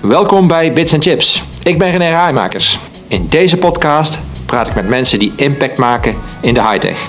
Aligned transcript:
Welkom 0.00 0.46
bij 0.46 0.72
Bits 0.72 0.94
Chips. 0.98 1.42
Ik 1.62 1.78
ben 1.78 1.90
René 1.90 2.08
Rijmakers. 2.08 2.78
In 3.08 3.26
deze 3.28 3.56
podcast 3.56 4.18
praat 4.46 4.68
ik 4.68 4.74
met 4.74 4.88
mensen 4.88 5.18
die 5.18 5.32
impact 5.36 5.76
maken 5.76 6.16
in 6.40 6.54
de 6.54 6.62
high-tech. 6.62 7.08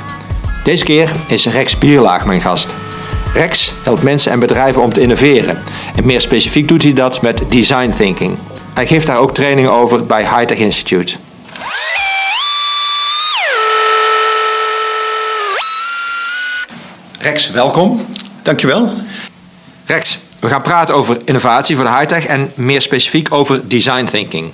Deze 0.64 0.84
keer 0.84 1.12
is 1.28 1.46
Rex 1.46 1.78
Bierlaag 1.78 2.25
mijn 2.25 2.41
gast. 2.41 2.73
Rex 3.34 3.73
helpt 3.84 4.04
mensen 4.04 4.32
en 4.32 4.39
bedrijven 4.39 4.82
om 4.82 4.93
te 4.93 5.02
innoveren. 5.02 5.57
En 5.96 6.05
meer 6.05 6.21
specifiek 6.21 6.68
doet 6.68 6.84
hij 6.84 6.93
dat 6.93 7.21
met 7.21 7.43
design 7.50 7.89
thinking. 7.98 8.38
Hij 8.73 8.88
geeft 8.88 9.07
daar 9.07 9.20
ook 9.20 9.34
trainingen 9.34 9.71
over 9.71 10.05
bij 10.05 10.21
Hightech 10.21 10.57
Institute. 10.57 11.18
Rex, 17.21 17.52
welkom. 17.52 18.05
Dankjewel. 18.41 18.91
Rex, 19.85 20.20
we 20.39 20.48
gaan 20.48 20.61
praten 20.61 20.95
over 20.95 21.17
innovatie 21.25 21.75
voor 21.75 21.85
de 21.85 21.91
high-tech 21.91 22.25
en 22.25 22.52
meer 22.55 22.81
specifiek 22.81 23.34
over 23.34 23.67
design 23.67 24.05
thinking. 24.05 24.52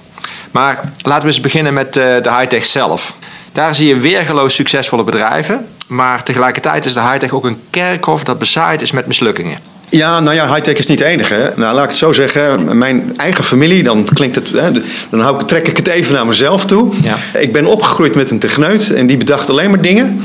Maar 0.51 0.91
laten 1.01 1.21
we 1.21 1.27
eens 1.27 1.39
beginnen 1.39 1.73
met 1.73 1.97
eh, 1.97 2.03
de 2.03 2.35
high-tech 2.37 2.65
zelf. 2.65 3.15
Daar 3.51 3.75
zie 3.75 3.87
je 3.87 3.97
weergeloos 3.97 4.55
succesvolle 4.55 5.03
bedrijven, 5.03 5.67
maar 5.87 6.23
tegelijkertijd 6.23 6.85
is 6.85 6.93
de 6.93 7.01
high-tech 7.01 7.31
ook 7.31 7.45
een 7.45 7.61
kerkhof 7.69 8.23
dat 8.23 8.39
bezaaid 8.39 8.81
is 8.81 8.91
met 8.91 9.07
mislukkingen. 9.07 9.59
Ja, 9.89 10.19
nou 10.19 10.35
ja, 10.35 10.47
high-tech 10.47 10.77
is 10.77 10.87
niet 10.87 10.97
de 10.97 11.05
enige. 11.05 11.53
Nou, 11.55 11.75
laat 11.75 11.83
ik 11.83 11.89
het 11.89 11.97
zo 11.97 12.13
zeggen. 12.13 12.77
Mijn 12.77 13.13
eigen 13.17 13.43
familie, 13.43 13.83
dan 13.83 14.07
klinkt 14.13 14.35
het. 14.35 14.49
Hè, 14.49 14.71
dan 15.09 15.19
hou 15.19 15.39
ik, 15.39 15.47
trek 15.47 15.67
ik 15.67 15.77
het 15.77 15.87
even 15.87 16.13
naar 16.13 16.27
mezelf 16.27 16.65
toe. 16.65 16.93
Ja. 17.03 17.17
Ik 17.39 17.51
ben 17.51 17.65
opgegroeid 17.65 18.15
met 18.15 18.31
een 18.31 18.39
techneut 18.39 18.93
en 18.93 19.07
die 19.07 19.17
bedacht 19.17 19.49
alleen 19.49 19.69
maar 19.69 19.81
dingen. 19.81 20.23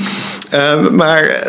Uh, 0.55 0.89
maar 0.91 1.45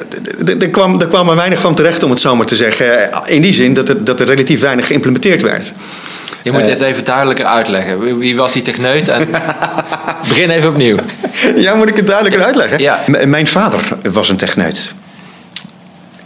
er 0.60 0.70
kwam, 0.70 1.02
er 1.02 1.08
kwam 1.08 1.30
er 1.30 1.36
weinig 1.36 1.60
van 1.60 1.76
terecht, 1.76 2.04
om 2.04 2.10
het 2.10 2.20
zo 2.20 2.36
maar 2.36 2.46
te 2.46 2.56
zeggen. 2.56 3.10
In 3.26 3.42
die 3.42 3.54
zin 3.54 3.74
dat 3.74 3.90
er, 3.90 4.04
dat 4.04 4.20
er 4.20 4.26
relatief 4.26 4.60
weinig 4.60 4.88
geïmplementeerd 4.88 5.42
werd. 5.42 5.74
Je 6.42 6.52
moet 6.52 6.66
dit 6.66 6.82
even 6.82 7.04
duidelijker 7.04 7.46
uitleggen. 7.46 8.18
Wie 8.18 8.36
was 8.36 8.54
die 8.54 8.62
techneut? 8.62 9.08
En 9.08 9.28
begin 10.30 10.50
even 10.50 10.70
opnieuw. 10.70 10.98
Ja, 11.56 11.74
moet 11.74 11.90
ik 11.90 11.96
het 11.96 12.08
duidelijker 12.08 12.44
uitleggen? 12.44 12.80
Ja. 12.80 13.00
mijn 13.26 13.48
vader 13.48 13.82
was 14.12 14.30
een 14.30 14.38
techneut. 14.38 14.94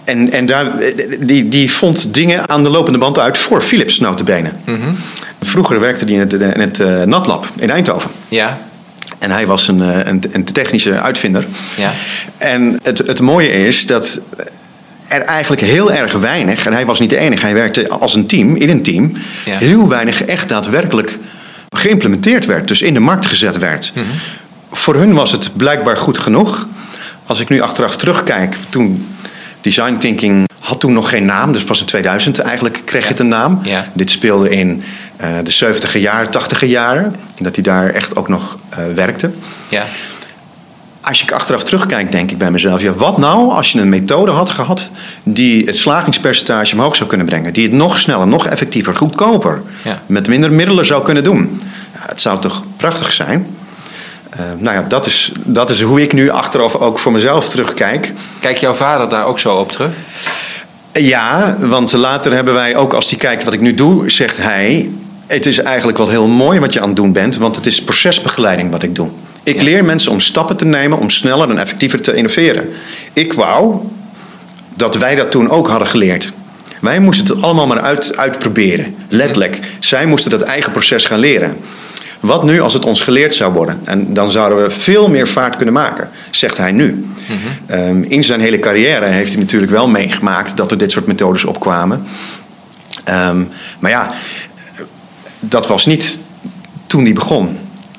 En, 0.08 0.31
en 0.31 0.45
daar, 0.45 0.72
die, 1.19 1.47
die 1.47 1.72
vond 1.72 2.13
dingen 2.13 2.50
aan 2.50 2.63
de 2.63 2.69
lopende 2.69 2.97
band 2.97 3.19
uit 3.19 3.38
voor 3.38 3.61
Philips 3.61 4.00
notabene. 4.00 4.52
Mm 4.66 4.97
Vroeger 5.41 5.80
werkte 5.80 6.05
hij 6.05 6.14
in 6.14 6.19
het, 6.19 6.33
in 6.33 6.59
het 6.59 6.80
uh, 6.80 7.02
NatLab 7.02 7.47
in 7.55 7.69
Eindhoven. 7.69 8.09
Ja. 8.30 8.58
En 9.19 9.31
hij 9.31 9.45
was 9.45 9.67
een, 9.67 9.81
eh, 9.81 10.05
een, 10.05 10.23
een 10.31 10.44
technische 10.44 11.02
uitvinder. 11.02 11.45
Ja. 11.77 11.91
En 12.38 12.80
het, 12.83 12.97
het 12.97 13.22
mooie 13.22 13.49
is 13.49 13.86
dat 13.86 14.19
er 15.08 15.22
eigenlijk 15.22 15.61
heel 15.61 15.91
erg 15.91 16.14
weinig, 16.14 16.66
en 16.66 16.73
hij 16.73 16.86
was 16.86 16.99
niet 16.99 17.09
de 17.09 17.17
enige, 17.17 17.45
hij 17.45 17.53
werkte 17.53 17.89
als 17.89 18.16
een 18.16 18.27
team, 18.27 18.55
in 18.55 18.69
een 18.69 18.83
team, 18.83 19.11
heel 19.44 19.89
weinig 19.89 20.23
echt 20.23 20.49
daadwerkelijk 20.49 21.17
geïmplementeerd 21.69 22.45
werd, 22.45 22.67
dus 22.67 22.81
in 22.81 22.94
de 22.94 22.99
markt 22.99 23.25
gezet 23.25 23.58
werd. 23.58 23.92
Mhm. 23.95 24.05
Voor 24.71 24.95
hun 24.95 25.14
was 25.14 25.31
het 25.31 25.58
blijkbaar 25.58 25.97
goed 25.97 26.17
genoeg. 26.17 26.67
Als 27.25 27.39
ik 27.39 27.49
nu 27.49 27.61
achteraf 27.61 27.97
terugkijk, 27.97 28.55
toen 28.69 29.08
design 29.67 29.97
thinking 29.97 30.45
had 30.59 30.79
toen 30.79 30.93
nog 30.93 31.09
geen 31.09 31.25
naam, 31.25 31.51
dus 31.51 31.63
pas 31.63 31.79
in 31.79 31.85
2000 31.85 32.39
eigenlijk 32.39 32.81
kreeg 32.85 33.07
het 33.07 33.19
een 33.19 33.27
naam. 33.27 33.61
Dit 33.93 34.09
speelde 34.09 34.49
in 34.49 34.83
uh, 35.21 35.27
de 35.43 35.75
70e 35.75 35.99
jaren, 35.99 36.27
80e 36.27 36.67
jaren, 36.67 37.15
dat 37.35 37.55
hij 37.55 37.63
daar 37.63 37.89
echt 37.89 38.15
ook 38.15 38.27
nog 38.27 38.57
uh, 38.71 38.93
werkte. 38.93 39.31
Ja 39.69 39.85
als 41.07 41.21
ik 41.21 41.31
achteraf 41.31 41.63
terugkijk, 41.63 42.11
denk 42.11 42.31
ik 42.31 42.37
bij 42.37 42.51
mezelf: 42.51 42.81
ja, 42.81 42.93
wat 42.93 43.17
nou 43.17 43.51
als 43.51 43.71
je 43.71 43.81
een 43.81 43.89
methode 43.89 44.31
had 44.31 44.49
gehad 44.49 44.89
die 45.23 45.65
het 45.65 45.77
slagingspercentage 45.77 46.75
omhoog 46.75 46.95
zou 46.95 47.09
kunnen 47.09 47.27
brengen? 47.27 47.53
Die 47.53 47.63
het 47.63 47.71
nog 47.75 47.99
sneller, 47.99 48.27
nog 48.27 48.45
effectiever, 48.45 48.95
goedkoper, 48.95 49.61
met 50.05 50.27
minder 50.27 50.52
middelen 50.52 50.86
zou 50.86 51.03
kunnen 51.03 51.23
doen? 51.23 51.61
Ja, 51.93 51.99
het 52.08 52.21
zou 52.21 52.39
toch 52.39 52.63
prachtig 52.77 53.13
zijn? 53.13 53.56
Uh, 54.39 54.43
nou 54.58 54.75
ja, 54.75 54.86
dat 54.87 55.05
is, 55.05 55.31
dat 55.43 55.70
is 55.70 55.81
hoe 55.81 56.02
ik 56.02 56.14
nu 56.14 56.30
achteraf 56.30 56.75
ook 56.75 56.99
voor 56.99 57.11
mezelf 57.11 57.49
terugkijk. 57.49 58.14
Kijk 58.39 58.58
jouw 58.58 58.73
vader 58.73 59.09
daar 59.09 59.25
ook 59.25 59.39
zo 59.39 59.55
op 59.55 59.71
terug? 59.71 59.92
Ja, 60.92 61.55
want 61.59 61.92
later 61.92 62.31
hebben 62.33 62.53
wij 62.53 62.75
ook, 62.75 62.93
als 62.93 63.09
hij 63.09 63.17
kijkt 63.17 63.43
wat 63.43 63.53
ik 63.53 63.61
nu 63.61 63.73
doe, 63.73 64.09
zegt 64.09 64.37
hij: 64.37 64.89
Het 65.27 65.45
is 65.45 65.59
eigenlijk 65.59 65.98
wel 65.98 66.09
heel 66.09 66.27
mooi 66.27 66.59
wat 66.59 66.73
je 66.73 66.81
aan 66.81 66.87
het 66.87 66.95
doen 66.95 67.14
bent, 67.14 67.37
want 67.37 67.55
het 67.55 67.65
is 67.65 67.83
procesbegeleiding 67.83 68.71
wat 68.71 68.83
ik 68.83 68.95
doe. 68.95 69.09
Ik 69.43 69.61
leer 69.61 69.86
mensen 69.86 70.11
om 70.11 70.20
stappen 70.20 70.58
te 70.58 70.65
nemen 70.65 70.98
om 70.98 71.09
sneller 71.09 71.49
en 71.49 71.58
effectiever 71.58 72.02
te 72.02 72.14
innoveren. 72.14 72.69
Ik 73.14 73.33
wou 73.33 73.75
dat 74.73 74.95
wij 74.95 75.15
dat 75.15 75.31
toen 75.31 75.49
ook 75.49 75.67
hadden 75.67 75.87
geleerd. 75.87 76.31
Wij 76.81 76.99
moesten 76.99 77.27
het 77.36 77.43
allemaal 77.43 77.67
maar 77.67 77.81
uit, 77.81 78.17
uitproberen. 78.17 78.95
Letterlijk. 79.09 79.59
Zij 79.80 80.05
moesten 80.05 80.31
dat 80.31 80.42
eigen 80.42 80.71
proces 80.71 81.05
gaan 81.05 81.19
leren. 81.19 81.58
Wat 82.20 82.44
nu 82.44 82.61
als 82.61 82.73
het 82.73 82.86
ons 82.86 83.02
geleerd 83.02 83.36
zou 83.36 83.54
worden? 83.54 83.80
En 83.83 84.14
dan 84.14 84.32
zouden 84.32 84.64
we 84.64 84.72
veel 84.72 85.10
meer 85.10 85.28
vaart 85.28 85.55
kunnen 85.55 85.73
maken, 85.73 86.10
zegt 86.32 86.58
hij 86.58 86.72
nu. 86.72 87.08
Mm 87.28 87.36
in 88.08 88.23
zijn 88.23 88.42
hele 88.42 88.60
carrière 88.60 89.05
heeft 89.05 89.32
hij 89.32 89.42
natuurlijk 89.42 89.72
wel 89.72 89.88
meegemaakt 89.88 90.58
dat 90.58 90.72
er 90.72 90.78
dit 90.78 90.92
soort 90.92 91.08
methodes 91.08 91.45
opkwamen. 91.45 92.04
Um, 93.10 93.50
maar 93.80 93.92
ja, 93.92 94.11
dat 95.39 95.67
was 95.67 95.86
niet 95.86 96.20
toen 96.88 97.04
hij 97.04 97.14
begon. 97.14 97.58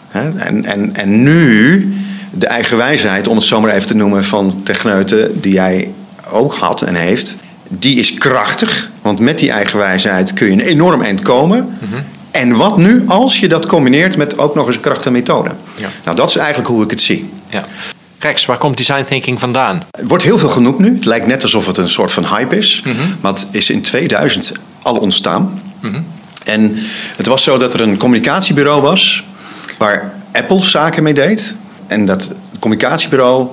En, 0.08 0.64
en, 0.64 0.94
en 0.94 1.22
nu 1.22 1.94
de 2.30 2.46
eigen 2.46 2.76
wijsheid, 2.76 3.28
om 3.28 3.36
het 3.36 3.44
zomaar 3.44 3.74
even 3.74 3.86
te 3.86 3.94
noemen, 3.94 4.24
van 4.24 4.62
techneuten 4.62 5.40
die 5.40 5.52
jij 5.52 5.92
ook 6.30 6.54
had 6.54 6.82
en 6.82 6.94
heeft, 6.94 7.36
die 7.68 7.96
is 7.96 8.14
krachtig. 8.14 8.90
Want 9.02 9.20
met 9.20 9.38
die 9.38 9.50
eigen 9.50 9.78
wijsheid 9.78 10.32
kun 10.32 10.46
je 10.46 10.52
een 10.52 10.60
enorm 10.60 11.02
eind 11.02 11.22
komen. 11.22 11.68
Mhm. 11.80 12.00
En 12.38 12.56
wat 12.56 12.76
nu 12.76 13.04
als 13.06 13.40
je 13.40 13.48
dat 13.48 13.66
combineert 13.66 14.16
met 14.16 14.38
ook 14.38 14.54
nog 14.54 14.66
eens 14.66 14.74
een 14.74 14.80
krachtige 14.80 15.10
methode? 15.10 15.50
Ja. 15.76 15.88
Nou, 16.04 16.16
dat 16.16 16.28
is 16.28 16.36
eigenlijk 16.36 16.68
hoe 16.68 16.84
ik 16.84 16.90
het 16.90 17.00
zie. 17.00 17.30
Ja. 17.46 17.64
Rex, 18.18 18.46
waar 18.46 18.58
komt 18.58 18.76
design 18.76 19.04
thinking 19.08 19.40
vandaan? 19.40 19.82
Er 19.90 20.06
wordt 20.06 20.24
heel 20.24 20.38
veel 20.38 20.48
genoemd 20.48 20.78
nu. 20.78 20.94
Het 20.94 21.04
lijkt 21.04 21.26
net 21.26 21.42
alsof 21.42 21.66
het 21.66 21.76
een 21.76 21.88
soort 21.88 22.12
van 22.12 22.26
hype 22.26 22.56
is. 22.56 22.82
Mhm. 22.84 22.96
Maar 23.20 23.32
het 23.32 23.48
is 23.50 23.70
in 23.70 23.82
2000 23.82 24.52
al 24.82 24.96
ontstaan. 24.96 25.62
Mhm. 25.80 26.00
En 26.44 26.76
het 27.16 27.26
was 27.26 27.42
zo 27.42 27.58
dat 27.58 27.74
er 27.74 27.80
een 27.80 27.96
communicatiebureau 27.96 28.82
was 28.82 29.24
waar 29.78 30.12
Apple 30.32 30.60
zaken 30.60 31.02
mee 31.02 31.14
deed. 31.14 31.54
En 31.86 32.06
dat 32.06 32.30
communicatiebureau 32.60 33.48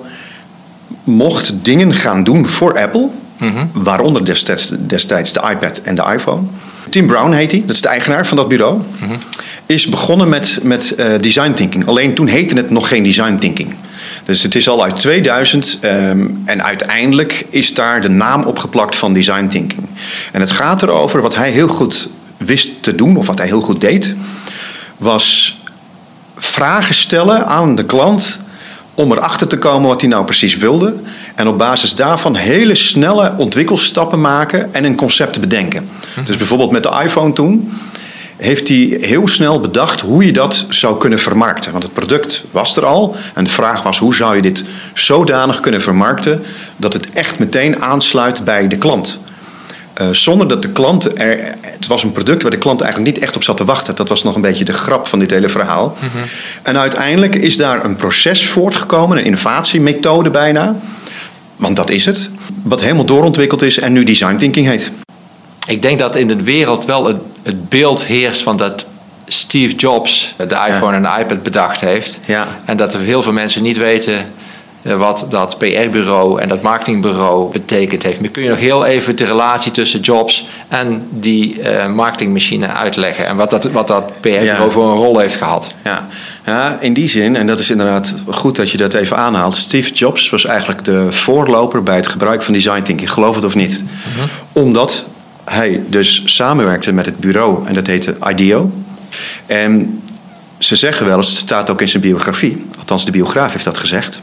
mocht 1.04 1.54
dingen 1.62 1.94
gaan 1.94 2.24
doen 2.24 2.48
voor 2.48 2.80
Apple. 2.80 3.10
Mhm. 3.38 3.66
Waaronder 3.74 4.26
destijds, 4.26 4.74
destijds, 4.80 5.34
de 5.34 5.42
iPad 5.50 5.78
en 5.78 5.96
de 5.96 6.04
iPhone. 6.14 6.48
Tim 6.96 7.08
Brown 7.08 7.32
heet 7.32 7.52
hij, 7.52 7.62
dat 7.66 7.76
is 7.76 7.82
de 7.82 7.88
eigenaar 7.88 8.28
van 8.28 8.38
dat 8.38 8.48
bureau. 8.48 8.82
Is 9.66 9.88
begonnen 9.90 10.30
met, 10.30 10.60
met 10.64 10.96
uh, 10.98 11.06
design 11.22 11.54
thinking. 11.54 11.88
Alleen 11.88 12.14
toen 12.14 12.28
heette 12.28 12.56
het 12.56 12.70
nog 12.70 12.88
geen 12.88 13.04
design 13.04 13.36
thinking. 13.36 13.76
Dus 14.24 14.44
het 14.44 14.56
is 14.56 14.70
al 14.70 14.84
uit 14.84 14.96
2000 14.96 15.78
ehm, 15.82 16.28
en 16.46 16.64
uiteindelijk 16.64 17.46
is 17.50 17.74
daar 17.74 18.02
de 18.02 18.10
naam 18.10 18.44
opgeplakt 18.44 18.96
van 18.96 19.14
design 19.14 19.48
thinking. 19.48 19.90
En 20.32 20.42
het 20.42 20.52
gaat 20.52 20.84
erover 20.84 21.22
wat 21.22 21.36
hij 21.36 21.52
heel 21.52 21.68
goed 21.68 22.10
wist 22.38 22.84
te 22.84 22.96
doen, 22.96 23.18
of 23.18 23.28
wat 23.28 23.38
hij 23.38 23.48
heel 23.48 23.62
goed 23.62 23.82
deed, 23.82 24.16
was 24.98 25.58
vragen 26.36 26.96
stellen 26.96 27.48
aan 27.48 27.76
de 27.76 27.86
klant 27.86 28.38
om 28.94 29.12
erachter 29.12 29.48
te 29.48 29.58
komen 29.58 29.90
wat 29.90 30.02
hij 30.02 30.10
nou 30.10 30.26
precies 30.26 30.58
wilde. 30.58 30.98
En 31.36 31.48
op 31.48 31.58
basis 31.58 31.96
daarvan 31.96 32.36
hele 32.36 32.76
snelle 32.76 33.34
ontwikkelstappen 33.38 34.22
maken 34.22 34.74
en 34.74 34.84
een 34.84 34.96
concept 34.96 35.40
bedenken. 35.40 35.90
Dus 36.26 36.38
bijvoorbeeld 36.38 36.72
met 36.72 36.84
de 36.84 37.02
iPhone 37.04 37.34
toen 37.34 37.72
heeft 38.38 38.68
hij 38.68 38.98
heel 39.02 39.28
snel 39.28 39.60
bedacht 39.60 40.02
hoe 40.02 40.26
je 40.26 40.34
dat 40.34 40.66
zou 40.70 40.98
kunnen 40.98 41.20
vermarkten. 41.20 41.72
Want 41.72 41.84
het 41.84 41.94
product 41.94 42.46
was 42.52 42.78
er 42.78 42.86
al 42.86 43.16
en 43.34 43.44
de 43.44 43.50
vraag 43.50 43.84
was 43.84 44.00
hoe 44.00 44.16
zou 44.16 44.36
je 44.36 44.42
dit 44.42 44.64
zodanig 44.94 45.60
kunnen 45.60 45.82
vermarkten 45.82 46.44
dat 46.78 46.94
het 46.94 47.10
echt 47.10 47.40
meteen 47.40 47.82
aansluit 47.82 48.44
bij 48.44 48.68
de 48.68 48.78
klant. 48.78 49.20
Uh, 50.02 50.10
zonder 50.12 50.48
dat 50.48 50.62
de 50.62 50.70
klant 50.70 51.20
er. 51.20 51.56
Het 51.62 51.88
was 51.88 52.04
een 52.04 52.12
product 52.12 52.42
waar 52.42 52.52
de 52.52 52.58
klant 52.58 52.82
eigenlijk 52.82 53.14
niet 53.14 53.24
echt 53.24 53.36
op 53.36 53.44
zat 53.44 53.58
te 53.58 53.66
wachten. 53.66 53.96
Dat 53.96 54.10
was 54.10 54.24
nog 54.24 54.36
een 54.36 54.42
beetje 54.42 54.66
de 54.66 54.74
grap 54.74 55.08
van 55.08 55.20
dit 55.20 55.32
hele 55.32 55.50
verhaal. 55.50 55.98
Mhm. 56.00 56.24
En 56.64 56.78
uiteindelijk 56.78 57.36
is 57.36 57.58
daar 57.58 57.86
een 57.86 57.96
proces 57.96 58.48
voortgekomen, 58.48 59.18
een 59.18 59.26
innovatiemethode 59.26 60.30
bijna. 60.30 60.76
Want 61.56 61.76
dat 61.76 61.90
is 61.90 62.06
het. 62.06 62.30
Wat 62.64 62.82
helemaal 62.82 63.06
doorontwikkeld 63.06 63.62
is 63.62 63.80
en 63.80 63.94
nu 63.94 64.04
design 64.04 64.36
thinking 64.36 64.68
heet. 64.68 64.92
Ik 65.68 65.82
denk 65.82 66.00
dat 66.00 66.16
in 66.16 66.28
de 66.28 66.44
wereld 66.44 66.86
wel 66.86 67.06
het, 67.06 67.18
het 67.44 67.70
beeld 67.70 68.06
heerst 68.06 68.42
van 68.42 68.58
dat 68.58 68.88
Steve 69.26 69.76
Jobs 69.76 70.36
de 70.38 70.66
iPhone 70.68 70.96
en 70.96 71.04
de 71.04 71.20
iPad 71.20 71.44
bedacht 71.44 71.82
heeft. 71.82 72.20
Ja. 72.26 72.48
En 72.66 72.78
dat 72.78 72.94
er 72.94 73.00
heel 73.00 73.22
veel 73.22 73.32
mensen 73.32 73.64
niet 73.64 73.78
weten 73.78 74.26
wat 74.94 75.26
dat 75.30 75.58
PR-bureau 75.58 76.42
en 76.42 76.50
dat 76.50 76.62
marketingbureau 76.62 77.52
betekend 77.52 78.04
heeft. 78.04 78.22
Maar 78.22 78.30
kun 78.30 78.44
je 78.44 78.50
nog 78.50 78.58
heel 78.58 78.86
even 78.86 79.16
de 79.16 79.26
relatie 79.26 79.72
tussen 79.72 80.00
Jobs 80.00 80.48
en 80.68 81.08
die 81.10 81.60
uh, 81.60 81.88
marketingmachine 81.88 82.68
uitleggen 82.68 83.26
en 83.26 83.36
wat 83.36 83.50
dat, 83.50 83.64
wat 83.64 83.88
dat 83.88 84.12
PR-bureau 84.20 84.72
voor 84.72 84.92
een 84.92 84.98
rol 84.98 85.20
heeft 85.20 85.36
gehad? 85.36 85.68
Ja. 85.84 86.08
ja, 86.46 86.78
in 86.80 86.94
die 86.94 87.08
zin, 87.08 87.36
en 87.36 87.48
dat 87.48 87.60
is 87.60 87.70
inderdaad 87.70 88.16
goed 88.28 88.56
dat 88.56 88.72
je 88.72 88.78
dat 88.78 88.94
even 88.94 89.18
aanhaalt. 89.18 89.56
Steve 89.56 89.94
Jobs 89.94 90.30
was 90.30 90.46
eigenlijk 90.46 90.84
de 90.84 91.12
voorloper 91.12 91.84
bij 91.84 91.96
het 91.96 92.08
gebruik 92.08 92.44
van 92.44 92.54
design 92.54 92.82
thinking, 92.82 93.12
geloof 93.12 93.36
het 93.36 93.44
of 93.44 93.56
niet. 93.56 93.84
Mhm. 93.84 94.28
Omdat 94.54 95.06
hij 95.44 95.84
dus 95.88 96.22
samenwerkte 96.26 96.94
met 96.94 97.06
het 97.06 97.20
bureau 97.20 97.68
en 97.68 97.74
dat 97.74 97.88
heette 97.88 98.16
IDEO. 98.30 98.72
En 99.46 100.02
ze 100.58 100.76
zeggen 100.76 101.06
wel 101.06 101.18
eens, 101.18 101.30
het 101.30 101.38
staat 101.38 101.70
ook 101.70 101.82
in 101.82 101.90
zijn 101.90 102.04
biografie, 102.04 102.66
althans 102.78 103.06
de 103.06 103.12
biograaf 103.12 103.52
heeft 103.52 103.66
dat 103.66 103.78
gezegd, 103.78 104.22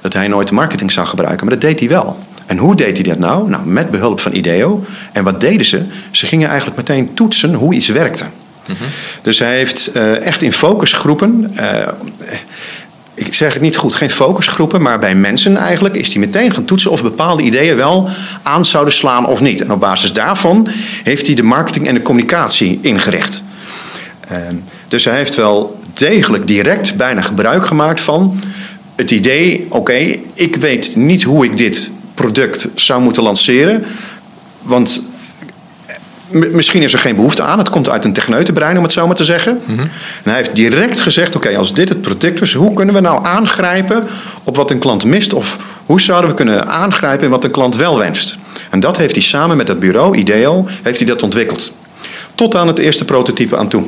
dat 0.00 0.12
hij 0.12 0.28
nooit 0.28 0.50
marketing 0.50 0.92
zou 0.92 1.06
gebruiken, 1.06 1.46
maar 1.46 1.54
dat 1.54 1.70
deed 1.70 1.78
hij 1.78 1.88
wel. 1.88 2.18
En 2.46 2.58
hoe 2.58 2.74
deed 2.74 2.96
hij 2.96 3.06
dat 3.06 3.18
nou? 3.18 3.50
Nou, 3.50 3.66
met 3.66 3.90
behulp 3.90 4.20
van 4.20 4.32
IDEO. 4.32 4.84
En 5.12 5.24
wat 5.24 5.40
deden 5.40 5.66
ze? 5.66 5.82
Ze 6.10 6.26
gingen 6.26 6.48
eigenlijk 6.48 6.76
meteen 6.76 7.14
toetsen 7.14 7.54
hoe 7.54 7.74
iets 7.74 7.88
werkte. 7.88 8.24
Mhm. 8.66 8.84
Dus 9.22 9.38
hij 9.38 9.56
heeft 9.56 9.90
uh, 9.96 10.26
echt 10.26 10.42
in 10.42 10.52
focusgroepen. 10.52 11.54
Uh, 11.60 11.64
ik 13.14 13.34
zeg 13.34 13.52
het 13.52 13.62
niet 13.62 13.76
goed, 13.76 13.94
geen 13.94 14.10
focusgroepen, 14.10 14.82
maar 14.82 14.98
bij 14.98 15.14
mensen 15.14 15.56
eigenlijk 15.56 15.94
is 15.94 16.08
hij 16.08 16.18
meteen 16.18 16.52
gaan 16.52 16.64
toetsen 16.64 16.90
of 16.90 17.02
bepaalde 17.02 17.42
ideeën 17.42 17.76
wel 17.76 18.08
aan 18.42 18.64
zouden 18.64 18.94
slaan 18.94 19.26
of 19.26 19.40
niet. 19.40 19.60
En 19.60 19.72
op 19.72 19.80
basis 19.80 20.12
daarvan 20.12 20.68
heeft 21.02 21.26
hij 21.26 21.34
de 21.34 21.42
marketing 21.42 21.88
en 21.88 21.94
de 21.94 22.02
communicatie 22.02 22.78
ingericht. 22.82 23.42
Ehm, 24.28 24.54
dus 24.88 25.04
hij 25.04 25.16
heeft 25.16 25.34
wel 25.34 25.80
degelijk 25.92 26.46
direct 26.46 26.96
bijna 26.96 27.22
gebruik 27.22 27.66
gemaakt 27.66 28.00
van 28.00 28.40
het 28.96 29.10
idee: 29.10 29.66
oké, 29.68 30.16
ik 30.34 30.56
weet 30.56 30.96
niet 30.96 31.22
hoe 31.22 31.44
ik 31.44 31.56
dit 31.56 31.90
product 32.14 32.68
zou 32.74 33.02
moeten 33.02 33.22
lanceren. 33.22 33.84
Want 34.62 35.02
misschien 36.30 36.82
is 36.82 36.92
er 36.92 36.98
geen 36.98 37.16
behoefte 37.16 37.42
aan. 37.42 37.58
Het 37.58 37.70
komt 37.70 37.88
uit 37.88 38.04
een 38.04 38.12
techneutenbrein, 38.12 38.76
om 38.76 38.82
het 38.82 38.92
zo 38.92 39.06
maar 39.06 39.16
te 39.16 39.24
zeggen. 39.24 39.60
Mhm. 39.66 39.80
En 39.80 39.88
hij 40.22 40.36
heeft 40.36 40.54
direct 40.54 41.00
gezegd: 41.00 41.36
oké, 41.36 41.56
als 41.56 41.74
dit 41.74 41.88
het 41.88 42.00
product 42.00 42.40
is, 42.40 42.54
hoe 42.54 42.72
kunnen 42.72 42.94
we 42.94 43.00
nou 43.00 43.26
aangrijpen 43.26 44.04
op 44.44 44.56
wat 44.56 44.70
een 44.70 44.78
klant 44.78 45.04
mist? 45.04 45.32
Of 45.32 45.58
hoe 45.86 46.00
zouden 46.00 46.30
we 46.30 46.36
kunnen 46.36 46.68
aangrijpen 46.68 47.24
in 47.24 47.30
wat 47.30 47.44
een 47.44 47.50
klant 47.50 47.76
wel 47.76 47.98
wenst? 47.98 48.38
En 48.70 48.80
dat 48.80 48.96
heeft 48.96 49.14
hij 49.14 49.24
samen 49.24 49.56
met 49.56 49.66
dat 49.66 49.78
bureau, 49.78 50.16
IDEO, 50.16 50.66
heeft 50.82 50.98
hij 50.98 51.06
dat 51.06 51.22
ontwikkeld. 51.22 51.72
Tot 52.34 52.54
aan 52.54 52.66
het 52.66 52.78
eerste 52.78 53.04
prototype 53.04 53.56
aan 53.56 53.68
toe. 53.68 53.84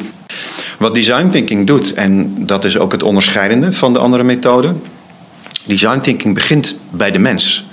Wat 0.78 0.94
design 0.94 1.28
thinking 1.28 1.66
doet, 1.66 1.92
en 1.92 2.34
dat 2.46 2.64
is 2.64 2.78
ook 2.78 2.92
het 2.92 3.02
onderscheidende 3.02 3.72
van 3.72 3.92
de 3.92 3.98
andere 3.98 4.22
methoden. 4.22 4.82
Design 5.64 5.98
thinking 5.98 6.34
begint 6.34 6.78
bij 6.90 7.10
de 7.10 7.18
mens. 7.18 7.66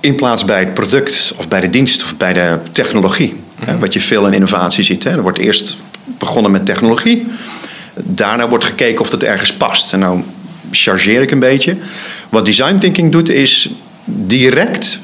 In 0.00 0.14
plaats 0.14 0.44
bij 0.44 0.58
het 0.58 0.74
product 0.74 1.34
of 1.36 1.48
bij 1.48 1.60
de 1.60 1.70
dienst 1.70 2.02
of 2.02 2.16
bij 2.16 2.32
de 2.32 2.58
technologie. 2.70 3.40
Mhm. 3.60 3.78
Wat 3.78 3.92
je 3.92 4.00
veel 4.00 4.26
in 4.26 4.32
innovatie 4.32 4.84
ziet. 4.84 5.04
Er 5.04 5.22
wordt 5.22 5.38
eerst 5.38 5.76
begonnen 6.04 6.50
met 6.50 6.66
technologie. 6.66 7.26
Daarna 7.94 8.48
wordt 8.48 8.64
gekeken 8.64 9.00
of 9.00 9.10
dat 9.10 9.22
ergens 9.22 9.52
past. 9.52 9.92
En 9.92 9.98
nou 9.98 10.22
chargeer 10.70 11.22
ik 11.22 11.30
een 11.30 11.40
beetje. 11.40 11.76
Wat 12.28 12.46
design 12.46 12.78
thinking 12.78 13.12
doet 13.12 13.28
is 13.28 13.70
direct 14.04 14.98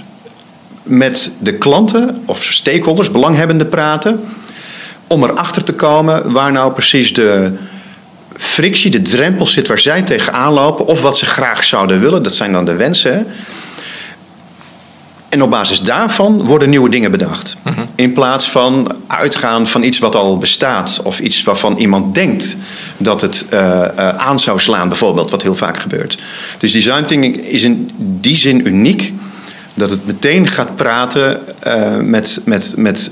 met 0.82 1.32
de 1.38 1.54
klanten 1.54 2.22
of 2.24 2.42
stakeholders, 2.42 3.10
belanghebbenden 3.10 3.68
praten 3.68 4.24
om 5.06 5.24
erachter 5.24 5.64
te 5.64 5.74
komen 5.74 6.32
waar 6.32 6.52
nou 6.52 6.72
precies 6.72 7.14
de 7.14 7.52
frictie, 8.42 8.90
de 8.90 9.02
drempel 9.02 9.46
zit 9.46 9.68
waar 9.68 9.78
zij 9.78 10.02
tegenaan 10.02 10.52
lopen. 10.52 10.86
Of 10.86 11.02
wat 11.02 11.18
ze 11.18 11.26
graag 11.26 11.64
zouden 11.64 12.00
willen. 12.00 12.22
Dat 12.22 12.34
zijn 12.34 12.52
dan 12.52 12.64
de 12.64 12.76
wensen. 12.76 13.26
En 15.28 15.42
op 15.42 15.50
basis 15.50 15.80
daarvan 15.80 16.42
worden 16.44 16.70
nieuwe 16.70 16.88
dingen 16.88 17.10
bedacht. 17.10 17.56
Mhm. 17.62 17.82
In 17.94 18.12
plaats 18.12 18.50
van 18.50 18.96
uitgaan 19.06 19.66
van 19.66 19.82
iets 19.82 19.98
wat 19.98 20.14
al 20.14 20.38
bestaat. 20.38 21.00
Of 21.04 21.20
iets 21.20 21.42
waarvan 21.42 21.76
iemand 21.76 22.14
denkt 22.14 22.56
dat 22.96 23.20
het 23.20 23.46
uh, 23.52 23.82
aan 24.08 24.38
zou 24.38 24.58
slaan, 24.58 24.88
bijvoorbeeld. 24.88 25.30
Wat 25.30 25.42
heel 25.42 25.54
vaak 25.54 25.78
gebeurt. 25.78 26.18
Dus 26.58 26.72
design 26.72 27.04
thinking 27.04 27.36
is 27.36 27.62
in 27.62 27.90
die 27.96 28.36
zin 28.36 28.66
uniek. 28.66 29.12
Dat 29.74 29.90
het 29.90 30.06
meteen 30.06 30.46
gaat 30.46 30.76
praten 30.76 31.40
uh, 31.66 31.96
met, 31.96 32.40
met, 32.44 32.74
met 32.76 33.10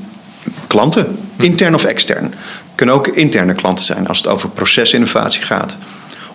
klanten, 0.67 1.19
intern 1.37 1.75
of 1.75 1.85
extern. 1.85 2.35
Kunnen 2.81 2.99
ook 2.99 3.09
interne 3.09 3.55
klanten 3.55 3.85
zijn 3.85 4.07
als 4.07 4.19
het 4.19 4.27
over 4.27 4.49
procesinnovatie 4.49 5.43
gaat. 5.43 5.77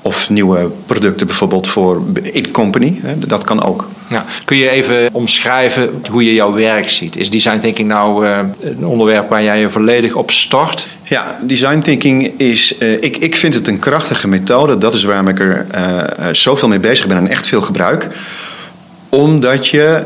Of 0.02 0.30
nieuwe 0.30 0.72
producten 0.86 1.28
bijvoorbeeld 1.28 1.68
voor 1.68 2.04
in 2.22 2.52
company. 2.52 3.02
Dat 3.18 3.44
kan 3.44 3.64
ook. 3.64 3.88
Ja. 4.08 4.26
Kun 4.46 4.58
je 4.58 4.70
even 4.70 5.10
omschrijven 5.12 6.04
hoe 6.10 6.26
je 6.26 6.34
jouw 6.34 6.54
werk 6.54 6.90
ziet? 6.90 7.16
Is 7.16 7.30
design 7.30 7.60
thinking 7.60 7.88
nou 7.88 8.26
uh, 8.26 8.38
een 8.60 8.86
onderwerp 8.86 9.30
waar 9.30 9.44
jij 9.44 9.60
je 9.60 9.70
volledig 9.70 10.16
op 10.16 10.32
stort? 10.32 10.88
Ja, 11.04 11.40
design 11.42 11.80
thinking 11.80 12.34
is. 12.38 12.76
Uh, 12.80 12.92
ik, 12.92 13.18
ik 13.18 13.36
vind 13.36 13.54
het 13.54 13.68
een 13.68 13.80
krachtige 13.80 14.28
methode. 14.28 14.78
Dat 14.78 14.94
is 14.94 15.04
waarom 15.04 15.28
ik 15.28 15.40
er 15.40 15.68
uh, 15.76 16.28
zoveel 16.32 16.68
mee 16.68 16.80
bezig 16.80 17.08
ben 17.08 17.18
en 17.18 17.28
echt 17.28 17.48
veel 17.48 17.62
gebruik. 17.62 18.08
Omdat 19.10 19.68
je 19.68 20.04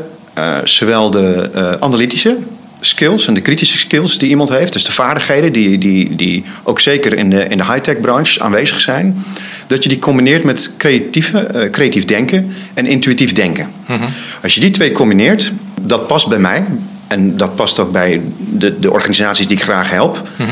zowel 0.64 1.10
de 1.10 1.76
analytische 1.80 2.36
skills 2.80 3.26
en 3.26 3.34
de 3.34 3.40
kritische 3.40 3.78
skills 3.78 4.18
die 4.18 4.28
iemand 4.28 4.48
heeft, 4.48 4.72
dus 4.72 4.84
de 4.84 4.92
vaardigheden 4.92 5.52
die, 5.52 5.78
die, 5.78 6.16
die 6.16 6.44
ook 6.62 6.80
zeker 6.80 7.16
in 7.16 7.30
de, 7.30 7.44
in 7.44 7.58
de 7.58 7.64
high-tech 7.64 8.00
branche 8.00 8.42
aanwezig 8.42 8.80
zijn, 8.80 9.24
dat 9.66 9.82
je 9.82 9.88
die 9.88 9.98
combineert 9.98 10.44
met 10.44 10.72
creatieve, 10.76 11.50
uh, 11.54 11.70
creatief 11.70 12.04
denken 12.04 12.52
en 12.74 12.86
intuïtief 12.86 13.32
denken. 13.32 13.70
Mhm. 13.86 14.04
Als 14.42 14.54
je 14.54 14.60
die 14.60 14.70
twee 14.70 14.92
combineert, 14.92 15.52
dat 15.80 16.06
past 16.06 16.28
bij 16.28 16.38
mij 16.38 16.64
en 17.06 17.36
dat 17.36 17.54
past 17.54 17.78
ook 17.78 17.92
bij 17.92 18.20
de, 18.38 18.78
de 18.78 18.92
organisaties 18.92 19.46
die 19.46 19.56
ik 19.56 19.62
graag 19.62 19.90
help, 19.90 20.28
mhm. 20.36 20.50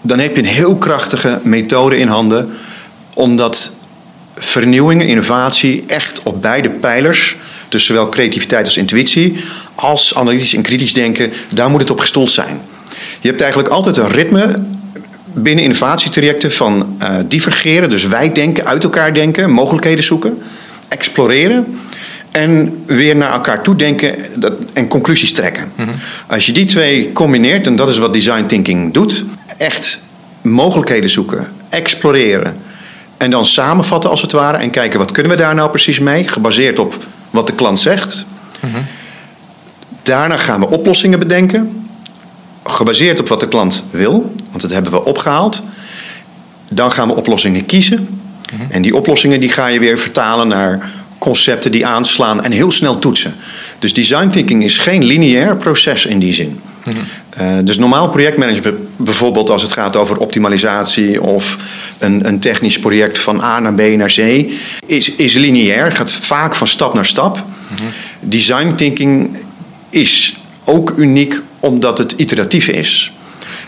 dan 0.00 0.18
heb 0.18 0.36
je 0.36 0.42
een 0.42 0.48
heel 0.48 0.76
krachtige 0.76 1.40
methode 1.42 1.98
in 1.98 2.08
handen 2.08 2.48
om 3.14 3.36
dat 3.36 3.74
vernieuwing, 4.36 5.02
innovatie 5.02 5.84
echt 5.86 6.22
op 6.22 6.42
beide 6.42 6.70
pijlers, 6.70 7.36
dus 7.68 7.84
zowel 7.84 8.08
creativiteit 8.08 8.64
als 8.64 8.76
intuïtie, 8.76 9.36
als 9.74 10.14
analytisch 10.14 10.54
en 10.54 10.62
kritisch 10.62 10.92
denken, 10.92 11.32
daar 11.48 11.70
moet 11.70 11.80
het 11.80 11.90
op 11.90 12.00
gestoeld 12.00 12.30
zijn. 12.30 12.60
Je 13.20 13.28
hebt 13.28 13.40
eigenlijk 13.40 13.72
altijd 13.72 13.96
een 13.96 14.10
ritme 14.10 14.62
binnen 15.34 15.64
innovatietrajecten 15.64 16.52
van 16.52 16.96
uh, 17.02 17.08
divergeren, 17.26 17.90
dus 17.90 18.06
wij 18.06 18.32
denken, 18.32 18.66
uit 18.66 18.84
elkaar 18.84 19.14
denken, 19.14 19.50
mogelijkheden 19.50 20.04
zoeken, 20.04 20.38
exploreren 20.88 21.78
en 22.30 22.82
weer 22.86 23.16
naar 23.16 23.32
elkaar 23.32 23.62
toe 23.62 23.76
denken 23.76 24.14
en 24.72 24.88
conclusies 24.88 25.32
trekken. 25.32 25.72
Mhm. 25.74 25.88
Als 26.26 26.46
je 26.46 26.52
die 26.52 26.64
twee 26.64 27.12
combineert, 27.12 27.66
en 27.66 27.76
dat 27.76 27.88
is 27.88 27.98
wat 27.98 28.12
design 28.12 28.46
thinking 28.46 28.92
doet, 28.92 29.24
echt 29.56 30.00
mogelijkheden 30.42 31.10
zoeken, 31.10 31.48
exploreren 31.68 32.56
en 33.16 33.30
dan 33.30 33.46
samenvatten 33.46 34.10
als 34.10 34.22
het 34.22 34.32
ware 34.32 34.58
en 34.58 34.70
kijken 34.70 34.98
wat 34.98 35.12
kunnen 35.12 35.32
we 35.32 35.38
daar 35.38 35.54
nou 35.54 35.70
precies 35.70 35.98
mee, 35.98 36.28
gebaseerd 36.28 36.78
op 36.78 36.94
wat 37.36 37.46
de 37.46 37.54
klant 37.54 37.78
zegt. 37.78 38.26
Daarna 40.02 40.36
gaan 40.36 40.60
we 40.60 40.68
oplossingen 40.68 41.18
bedenken, 41.18 41.88
gebaseerd 42.64 43.20
op 43.20 43.28
wat 43.28 43.40
de 43.40 43.48
klant 43.48 43.82
wil, 43.90 44.34
want 44.50 44.60
dat 44.62 44.70
hebben 44.70 44.92
we 44.92 45.04
opgehaald. 45.04 45.62
Dan 46.68 46.92
gaan 46.92 47.08
we 47.08 47.14
oplossingen 47.14 47.66
kiezen. 47.66 48.20
En 48.68 48.82
die 48.82 48.96
oplossingen 48.96 49.40
die 49.40 49.48
ga 49.48 49.66
je 49.66 49.78
weer 49.78 49.98
vertalen 49.98 50.48
naar 50.48 50.90
concepten 51.18 51.72
die 51.72 51.86
aanslaan 51.86 52.44
en 52.44 52.52
heel 52.52 52.70
snel 52.70 52.98
toetsen. 52.98 53.34
Dus 53.78 53.94
design 53.94 54.28
thinking 54.28 54.64
is 54.64 54.78
geen 54.78 55.04
lineair 55.04 55.56
proces 55.56 56.06
in 56.06 56.18
die 56.18 56.32
zin. 56.32 56.60
Mhm. 56.86 56.98
Uh, 57.40 57.64
dus 57.64 57.78
normaal 57.78 58.08
projectmanagement, 58.08 58.76
bijvoorbeeld 58.96 59.50
als 59.50 59.62
het 59.62 59.72
gaat 59.72 59.96
over 59.96 60.16
optimalisatie 60.16 61.22
of 61.22 61.56
een, 61.98 62.26
een 62.26 62.40
technisch 62.40 62.78
project 62.78 63.18
van 63.18 63.40
A 63.40 63.60
naar 63.60 63.74
B 63.74 63.80
naar 63.80 64.12
C, 64.12 64.50
is, 64.86 65.14
is 65.14 65.34
lineair, 65.34 65.96
gaat 65.96 66.12
vaak 66.12 66.54
van 66.54 66.66
stap 66.66 66.94
naar 66.94 67.06
stap. 67.06 67.44
Mhm. 67.68 67.82
Design 68.20 68.74
thinking 68.74 69.36
is 69.90 70.36
ook 70.64 70.92
uniek 70.96 71.40
omdat 71.60 71.98
het 71.98 72.12
iteratief 72.12 72.68
is. 72.68 73.10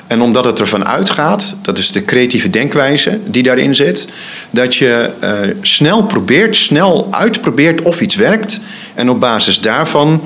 En 0.06 0.20
omdat 0.22 0.44
het 0.44 0.60
ervan 0.60 0.86
uitgaat, 0.86 1.56
dat 1.62 1.78
is 1.78 1.92
de 1.92 2.04
creatieve 2.04 2.50
denkwijze 2.50 3.18
die 3.24 3.42
daarin 3.42 3.74
zit, 3.74 4.08
dat 4.50 4.74
je 4.74 5.10
uh, 5.22 5.30
snel 5.60 6.02
probeert, 6.02 6.56
snel 6.56 7.08
uitprobeert 7.10 7.82
of 7.82 8.00
iets 8.00 8.16
werkt. 8.16 8.60
En 8.94 9.10
op 9.10 9.20
basis 9.20 9.60
daarvan 9.60 10.20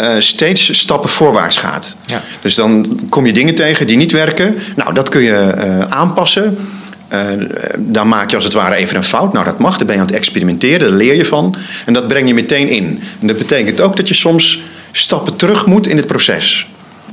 uh, 0.00 0.08
steeds 0.18 0.78
stappen 0.78 1.10
voorwaarts 1.10 1.56
gaat. 1.56 1.96
Ja. 2.02 2.22
Dus 2.40 2.54
dan 2.54 3.00
kom 3.08 3.26
je 3.26 3.32
dingen 3.32 3.54
tegen 3.54 3.86
die 3.86 3.96
niet 3.96 4.12
werken. 4.12 4.58
Nou, 4.76 4.94
dat 4.94 5.08
kun 5.08 5.22
je 5.22 5.54
uh, 5.56 5.78
aanpassen. 5.78 6.58
dan 7.78 8.08
maak 8.08 8.30
je 8.30 8.36
als 8.36 8.44
het 8.44 8.54
ware 8.54 8.74
even 8.74 8.96
een 8.96 9.04
fout. 9.04 9.32
Nou, 9.32 9.44
dat 9.44 9.58
mag. 9.58 9.76
Dan 9.76 9.86
ben 9.86 9.94
je 9.94 10.00
aan 10.00 10.06
het 10.06 10.16
experimenteren. 10.16 10.88
Daar 10.88 10.98
leer 10.98 11.16
je 11.16 11.24
van. 11.24 11.56
En 11.86 11.92
dat 11.92 12.08
breng 12.08 12.28
je 12.28 12.34
meteen 12.34 12.68
in. 12.68 13.02
En 13.20 13.26
dat 13.26 13.36
betekent 13.36 13.80
ook 13.80 13.96
dat 13.96 14.08
je 14.08 14.14
soms 14.14 14.62
stappen 14.92 15.36
terug 15.36 15.66
moet 15.66 15.86
in 15.86 15.96
het 15.96 16.06
proces. 16.06 16.68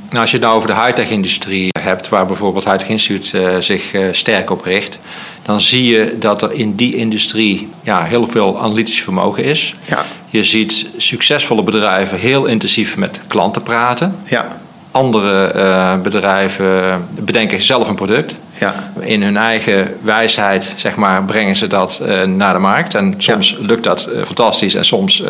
Nou, 0.10 0.22
als 0.22 0.32
je 0.32 0.38
het 0.38 0.46
nou 0.46 0.58
over 0.58 0.70
de 0.70 0.82
high-tech-industrie 0.82 1.70
hebt, 1.80 2.10
waar 2.10 2.26
bijvoorbeeld 2.26 2.66
High-tech 2.66 2.90
Instituut 2.90 3.32
uh, 3.36 3.58
zich 3.60 3.94
uh, 3.94 4.06
sterk 4.12 4.50
op 4.50 4.66
richt, 4.66 5.00
dan 5.42 5.62
zie 5.62 5.86
je 5.86 6.16
dat 6.20 6.42
er 6.42 6.52
in 6.52 6.76
die 6.76 6.96
industrie 6.96 7.70
ja, 7.84 8.04
heel 8.04 8.28
veel 8.28 8.60
analytisch 8.62 9.02
vermogen 9.02 9.44
is. 9.44 9.76
Ja. 9.86 10.06
Je 10.30 10.44
ziet 10.44 10.88
succesvolle 10.98 11.64
bedrijven 11.64 12.18
heel 12.18 12.46
intensief 12.46 12.98
met 12.98 13.20
klanten 13.28 13.64
praten. 13.64 14.16
Ja. 14.24 14.48
Andere 14.92 15.46
eh, 15.46 16.00
bedrijven 16.02 17.08
bedenken 17.20 17.62
zelf 17.62 17.88
een 17.88 17.96
product. 17.96 18.36
Ja. 18.60 18.92
In 19.00 19.24
hun 19.24 19.38
eigen 19.38 19.96
wijsheid 20.02 20.74
zeg 20.76 20.96
maar, 20.96 21.24
brengen 21.24 21.56
ze 21.56 21.68
dat 21.68 22.02
uh, 22.04 22.24
naar 22.24 22.54
de 22.54 22.60
markt. 22.60 22.96
En 22.96 23.14
soms 23.18 23.58
lukt 23.62 23.84
dat 23.84 24.10
uh, 24.10 24.24
fantastisch 24.24 24.76
en 24.76 24.86
soms 24.86 25.24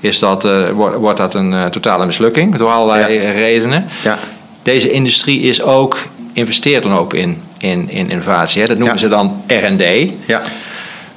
is 0.00 0.18
dat, 0.18 0.48
wordt, 0.72 0.96
wordt 0.96 1.18
dat 1.18 1.34
een 1.34 1.70
totale 1.70 2.06
mislukking 2.06 2.56
door 2.56 2.70
allerlei 2.70 3.18
redenen. 3.18 3.88
Ja. 4.04 4.18
Deze 4.62 4.90
industrie 4.90 5.40
is 5.40 5.62
ook, 5.62 5.98
investeert 6.32 6.82
dan 6.82 6.92
ook 6.92 7.14
in, 7.14 7.42
in, 7.70 7.90
in 7.90 8.10
innovatie. 8.10 8.60
Hè. 8.62 8.66
Dat 8.68 8.76
noemen 8.78 8.94
Ja. 8.94 9.00
ze 9.00 9.08
dan 9.08 9.42
R&D. 9.46 10.08
Ja. 10.26 10.42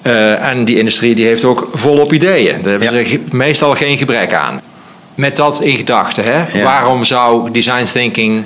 Eh, 0.01 0.47
en 0.49 0.65
die 0.65 0.77
industrie 0.77 1.15
die 1.15 1.25
heeft 1.25 1.43
ook 1.43 1.69
volop 1.73 2.13
ideeën. 2.13 2.61
Daar 2.61 2.71
hebben 2.79 2.97
Ja. 2.99 3.05
ze 3.05 3.19
meestal 3.31 3.75
geen 3.75 3.97
gebrek 3.97 4.33
aan. 4.33 4.61
Met 5.15 5.35
dat 5.35 5.61
in 5.61 5.75
gedachten? 5.75 6.23
Ja. 6.53 6.63
waarom 6.63 7.05
zou 7.05 7.51
design 7.51 7.83
thinking 7.83 8.45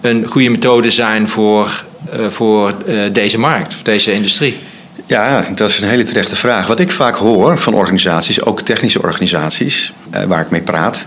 een 0.00 0.26
goede 0.28 0.48
methode 0.48 0.90
zijn 0.90 1.28
voor, 1.28 1.84
eh, 2.12 2.18
voor 2.28 2.74
eh, 2.86 2.96
deze 3.12 3.38
markt, 3.38 3.74
voor 3.74 3.84
deze 3.84 4.12
industrie? 4.12 4.58
Ja, 5.06 5.44
dat 5.54 5.68
is 5.70 5.80
een 5.80 5.88
hele 5.88 6.02
terechte 6.02 6.36
vraag. 6.36 6.66
Wat 6.66 6.80
ik 6.80 6.90
vaak 6.92 7.16
hoor 7.16 7.58
van 7.58 7.74
organisaties, 7.74 8.44
ook 8.44 8.60
technische 8.60 9.02
organisaties 9.02 9.92
waar 10.28 10.40
ik 10.40 10.50
mee 10.50 10.60
praat, 10.62 11.06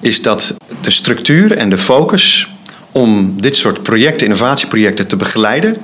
is 0.00 0.22
dat 0.22 0.54
de 0.80 0.90
structuur 0.90 1.56
en 1.56 1.70
de 1.70 1.78
focus 1.78 2.48
om 2.94 3.34
dit 3.40 3.56
soort 3.56 3.82
projecten, 3.82 4.26
innovatieprojecten 4.26 5.06
te 5.06 5.16
begeleiden, 5.16 5.76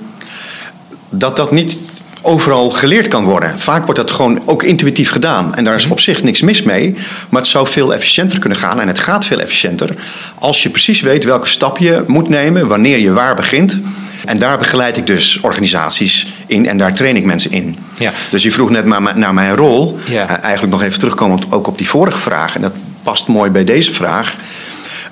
dat 1.08 1.36
dat 1.36 1.50
niet 1.50 1.78
overal 2.22 2.70
geleerd 2.70 3.08
kan 3.08 3.24
worden. 3.24 3.60
Vaak 3.60 3.84
wordt 3.84 4.00
dat 4.00 4.10
gewoon 4.10 4.42
ook 4.44 4.62
intuïtief 4.62 5.10
gedaan. 5.10 5.54
En 5.54 5.64
daar 5.64 5.74
is 5.74 5.86
op 5.86 6.00
zich 6.00 6.22
niks 6.22 6.40
mis 6.40 6.62
mee. 6.62 6.96
Maar 7.28 7.40
het 7.40 7.50
zou 7.50 7.68
veel 7.68 7.94
efficiënter 7.94 8.38
kunnen 8.38 8.58
gaan. 8.58 8.80
En 8.80 8.88
het 8.88 8.98
gaat 8.98 9.26
veel 9.26 9.40
efficiënter. 9.40 9.94
Als 10.38 10.62
je 10.62 10.70
precies 10.70 11.00
weet 11.00 11.24
welke 11.24 11.48
stap 11.48 11.78
je 11.78 12.04
moet 12.06 12.28
nemen. 12.28 12.66
Wanneer 12.66 12.98
je 12.98 13.12
waar 13.12 13.34
begint. 13.34 13.80
En 14.24 14.38
daar 14.38 14.58
begeleid 14.58 14.96
ik 14.96 15.06
dus 15.06 15.38
organisaties 15.40 16.32
in. 16.46 16.68
En 16.68 16.78
daar 16.78 16.92
train 16.92 17.16
ik 17.16 17.24
mensen 17.24 17.50
in. 17.52 17.78
Ja. 17.98 18.12
Dus 18.30 18.42
je 18.42 18.52
vroeg 18.52 18.70
net 18.70 18.84
maar 18.84 19.18
naar 19.18 19.34
mijn 19.34 19.56
rol. 19.56 19.98
Ja. 20.04 20.28
Eh, 20.28 20.42
eigenlijk 20.42 20.72
nog 20.72 20.82
even 20.82 20.98
terugkomen 20.98 21.40
ook 21.50 21.66
op 21.66 21.78
die 21.78 21.88
vorige 21.88 22.20
vraag. 22.20 22.54
En 22.54 22.60
dat 22.60 22.72
past 23.02 23.26
mooi 23.26 23.50
bij 23.50 23.64
deze 23.64 23.92
vraag. 23.92 24.36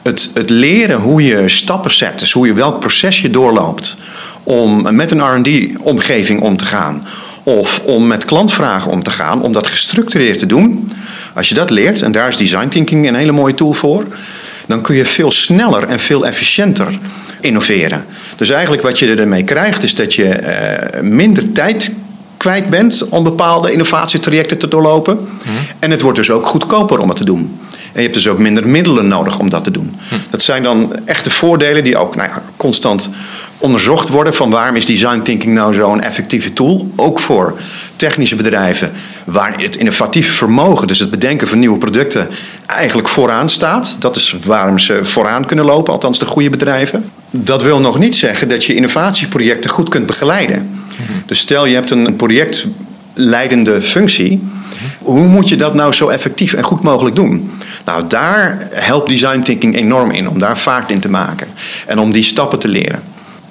Het, 0.09 0.31
het 0.35 0.51
leren 0.51 1.01
hoe 1.01 1.23
je 1.23 1.49
stappen 1.49 1.91
zet. 1.91 2.19
Dus 2.19 2.33
hoe 2.33 2.47
je 2.47 2.53
welk 2.53 2.81
proces 2.81 3.21
je 3.21 3.31
doorloopt 3.31 3.97
om 4.43 4.95
met 4.95 5.11
een 5.11 5.37
RD-omgeving 5.37 6.41
om 6.41 6.57
te 6.57 6.65
gaan. 6.65 7.07
Of 7.43 7.81
om 7.85 8.07
met 8.07 8.25
klantvragen 8.25 8.91
om 8.91 9.03
te 9.03 9.11
gaan, 9.11 9.43
om 9.43 9.53
dat 9.53 9.67
gestructureerd 9.67 10.39
te 10.39 10.47
doen. 10.47 10.93
Als 11.35 11.49
je 11.49 11.55
dat 11.55 11.71
leert, 11.71 12.03
en 12.03 12.13
daar 12.13 12.29
is 12.29 12.37
design 12.37 12.69
thinking 12.69 13.09
een 13.09 13.15
hele 13.15 13.33
mooie 13.33 13.55
tool 13.55 13.73
voor, 13.73 14.07
dan 14.67 14.81
kun 14.81 14.95
je 14.95 15.07
veel 15.07 15.31
sneller 15.31 15.89
en 15.89 16.01
veel 16.01 16.27
efficiënter 16.27 16.99
innoveren. 17.41 18.05
Dus 18.37 18.51
eigenlijk 18.51 18.83
wat 18.83 18.99
je 18.99 19.15
ermee 19.15 19.45
krijgt, 19.45 19.83
is 19.83 19.95
dat 19.95 20.15
je 20.15 20.29
eh, 20.29 21.01
minder 21.01 21.53
tijd 21.53 21.93
kwijt 22.49 22.69
bent 22.69 23.09
om 23.09 23.25
bepaalde 23.25 23.73
innovatietrajecten 23.73 24.59
te 24.59 24.69
doorlopen. 24.69 25.29
En 25.79 25.91
het 25.91 26.01
wordt 26.01 26.19
dus 26.19 26.31
ook 26.31 26.47
goedkoper 26.47 26.99
om 26.99 27.09
het 27.09 27.17
te 27.17 27.25
doen. 27.25 27.59
En 27.71 27.95
je 27.95 28.01
hebt 28.01 28.15
dus 28.15 28.29
ook 28.29 28.39
minder 28.39 28.69
middelen 28.69 29.09
nodig 29.09 29.39
om 29.39 29.51
dat 29.51 29.65
te 29.65 29.71
doen. 29.71 29.97
Dat 30.31 30.43
zijn 30.43 30.63
dan 30.63 30.93
echte 31.05 31.31
voordelen 31.31 31.85
die 31.85 31.97
ook 31.97 32.17
nou 32.17 32.29
ja, 32.29 32.43
constant 32.57 33.11
onderzocht 33.59 34.09
worden 34.09 34.35
van 34.35 34.51
waarom 34.51 34.77
is 34.77 34.87
design 34.87 35.21
thinking 35.23 35.55
nou 35.55 35.75
zo'n 35.75 36.01
effectieve 36.01 36.53
tool. 36.53 36.91
Ook 36.97 37.21
voor 37.21 37.59
technische 37.97 38.37
bedrijven 38.37 38.93
waar 39.25 39.61
het 39.61 39.77
innovatieve 39.77 40.33
vermogen, 40.33 40.87
dus 40.87 40.99
het 40.99 41.11
bedenken 41.11 41.49
van 41.49 41.59
nieuwe 41.59 41.79
producten, 41.79 42.29
eigenlijk 42.67 43.09
vooraan 43.09 43.49
staat. 43.49 43.97
Dat 43.99 44.17
is 44.17 44.37
waarom 44.45 44.79
ze 44.79 45.05
vooraan 45.05 45.47
kunnen 45.47 45.65
lopen, 45.65 45.93
althans 45.93 46.19
de 46.19 46.27
goede 46.27 46.51
bedrijven. 46.51 47.11
Dat 47.31 47.63
wil 47.63 47.81
nog 47.81 47.99
niet 47.99 48.17
zeggen 48.17 48.49
dat 48.49 48.65
je 48.65 48.75
innovatieprojecten 48.75 49.71
goed 49.71 49.89
kunt 49.89 50.07
begeleiden. 50.07 50.87
Dus 51.27 51.39
stel 51.39 51.67
je 51.67 51.75
hebt 51.75 51.91
een 51.91 52.17
projectleidende 52.17 53.83
functie. 53.83 54.49
Hoe 54.99 55.27
moet 55.27 55.49
je 55.49 55.57
dat 55.57 55.75
nou 55.75 55.93
zo 55.93 56.09
effectief 56.09 56.53
en 56.53 56.63
goed 56.63 56.83
mogelijk 56.83 57.17
doen? 57.17 57.51
Nou, 57.85 58.07
daar 58.07 58.69
helpt 58.71 59.09
design 59.09 59.41
thinking 59.41 59.77
enorm 59.77 60.11
in 60.11 60.29
om 60.29 60.39
daar 60.39 60.59
vaart 60.59 60.91
in 60.91 61.01
te 61.01 61.11
maken 61.11 61.49
en 61.87 61.99
om 61.99 62.13
die 62.13 62.23
stappen 62.23 62.59
te 62.59 62.69
leren. 62.69 63.03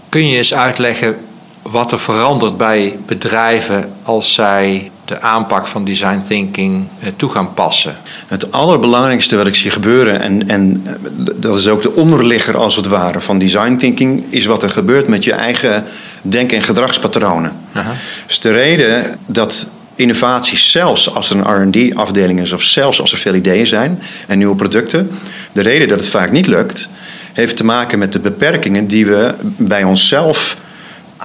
Kun 0.10 0.28
je 0.28 0.38
eens 0.38 0.54
uitleggen 0.54 1.16
wat 1.62 1.92
er 1.92 2.00
verandert 2.00 2.58
bij 2.58 2.98
bedrijven 3.06 3.92
als 4.04 4.34
zij 4.34 4.92
de 5.08 5.22
aanpak 5.22 5.68
van 5.68 5.86
design 5.86 6.24
thinking 6.28 6.88
eh, 7.00 7.10
toe 7.16 7.30
gaan 7.30 7.54
passen? 7.54 7.96
Het 8.28 8.52
allerbelangrijkste 8.52 9.36
wat 9.36 9.48
ik 9.48 9.56
zie 9.56 9.72
gebeuren, 9.72 10.22
en, 10.22 10.50
en 10.50 10.82
eh, 10.86 10.94
dat 11.36 11.58
is 11.58 11.68
ook 11.68 11.82
de 11.82 11.96
onderligger 11.96 12.58
als 12.58 12.76
het 12.76 12.88
ware 12.88 13.22
van 13.22 13.40
design 13.40 13.76
thinking, 13.76 14.24
is 14.30 14.46
wat 14.46 14.64
er 14.64 14.70
gebeurt 14.70 15.08
met 15.08 15.24
je 15.24 15.34
eigen 15.34 15.84
denk- 16.22 16.52
en 16.52 16.62
gedragspatronen. 16.62 17.52
Aha. 17.74 17.94
Dus 18.28 18.40
de 18.40 18.52
reden 18.52 19.18
dat 19.26 19.70
innovatie, 19.96 20.58
zelfs 20.58 21.16
als 21.16 21.30
er 21.30 21.38
een 21.38 21.70
RD-afdeling 21.70 22.40
is 22.40 22.52
of 22.52 22.64
zelfs 22.64 23.02
als 23.02 23.12
er 23.12 23.18
veel 23.18 23.36
ideeën 23.36 23.68
zijn 23.68 24.02
en 24.28 24.38
nieuwe 24.38 24.56
producten, 24.56 25.12
de 25.52 25.62
reden 25.62 25.88
dat 25.88 26.00
het 26.00 26.10
vaak 26.10 26.32
niet 26.32 26.48
lukt, 26.48 26.90
heeft 27.34 27.58
te 27.58 27.64
maken 27.64 28.00
met 28.00 28.14
de 28.14 28.20
beperkingen 28.20 28.88
die 28.88 29.06
we 29.06 29.36
bij 29.42 29.84
onszelf 29.84 30.58